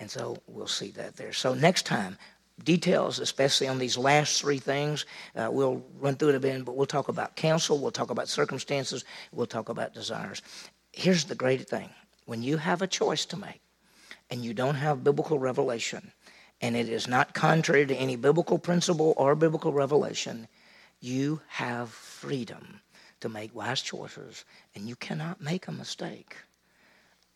And 0.00 0.10
so 0.10 0.38
we'll 0.48 0.66
see 0.66 0.90
that 0.92 1.16
there. 1.16 1.32
So 1.32 1.54
next 1.54 1.86
time, 1.86 2.18
details, 2.64 3.18
especially 3.18 3.68
on 3.68 3.78
these 3.78 3.96
last 3.96 4.40
three 4.40 4.58
things. 4.58 5.06
Uh, 5.36 5.48
we'll 5.50 5.82
run 6.00 6.16
through 6.16 6.30
it 6.30 6.34
a 6.34 6.40
bit, 6.40 6.64
but 6.64 6.76
we'll 6.76 6.86
talk 6.86 7.08
about 7.08 7.36
counsel, 7.36 7.78
we'll 7.78 7.90
talk 7.90 8.10
about 8.10 8.28
circumstances, 8.28 9.04
we'll 9.32 9.46
talk 9.46 9.68
about 9.68 9.94
desires. 9.94 10.42
Here's 10.92 11.24
the 11.24 11.34
great 11.34 11.68
thing 11.68 11.90
when 12.26 12.42
you 12.42 12.56
have 12.56 12.82
a 12.82 12.86
choice 12.86 13.24
to 13.26 13.36
make, 13.36 13.60
and 14.30 14.44
you 14.44 14.54
don't 14.54 14.74
have 14.76 15.04
biblical 15.04 15.38
revelation, 15.38 16.12
and 16.60 16.76
it 16.76 16.88
is 16.88 17.08
not 17.08 17.34
contrary 17.34 17.86
to 17.86 17.94
any 17.94 18.16
biblical 18.16 18.58
principle 18.58 19.14
or 19.16 19.34
biblical 19.34 19.72
revelation, 19.72 20.48
you 21.00 21.40
have 21.48 21.90
freedom 21.90 22.80
to 23.20 23.28
make 23.28 23.54
wise 23.54 23.82
choices, 23.82 24.44
and 24.74 24.88
you 24.88 24.96
cannot 24.96 25.40
make 25.40 25.66
a 25.68 25.72
mistake. 25.72 26.36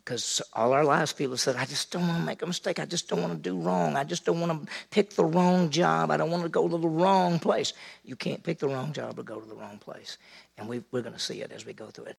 Because 0.05 0.42
all 0.52 0.72
our 0.72 0.85
lives, 0.85 1.12
people 1.12 1.37
said, 1.37 1.55
I 1.55 1.64
just 1.64 1.92
don't 1.92 2.09
want 2.09 2.18
to 2.18 2.24
make 2.24 2.42
a 2.42 2.46
mistake. 2.46 2.81
I 2.81 2.85
just 2.85 3.09
don't 3.09 3.20
want 3.20 3.35
to 3.35 3.38
do 3.38 3.57
wrong. 3.57 3.96
I 3.96 4.02
just 4.02 4.24
don't 4.24 4.40
want 4.40 4.66
to 4.66 4.72
pick 4.90 5.11
the 5.11 5.24
wrong 5.24 5.70
job. 5.70 6.11
I 6.11 6.16
don't 6.16 6.31
want 6.31 6.42
to 6.42 6.48
go 6.48 6.68
to 6.68 6.76
the 6.76 6.88
wrong 6.88 7.38
place. 7.38 7.72
You 8.02 8.16
can't 8.16 8.42
pick 8.42 8.59
the 8.59 8.66
wrong 8.66 8.92
job 8.92 9.16
or 9.16 9.22
go 9.22 9.38
to 9.38 9.48
the 9.48 9.55
wrong 9.55 9.78
place. 9.78 10.18
And 10.59 10.68
we, 10.68 10.83
we're 10.90 11.02
going 11.02 11.12
to 11.12 11.20
see 11.20 11.40
it 11.40 11.52
as 11.52 11.64
we 11.64 11.72
go 11.72 11.87
through 11.87 12.07
it. 12.07 12.16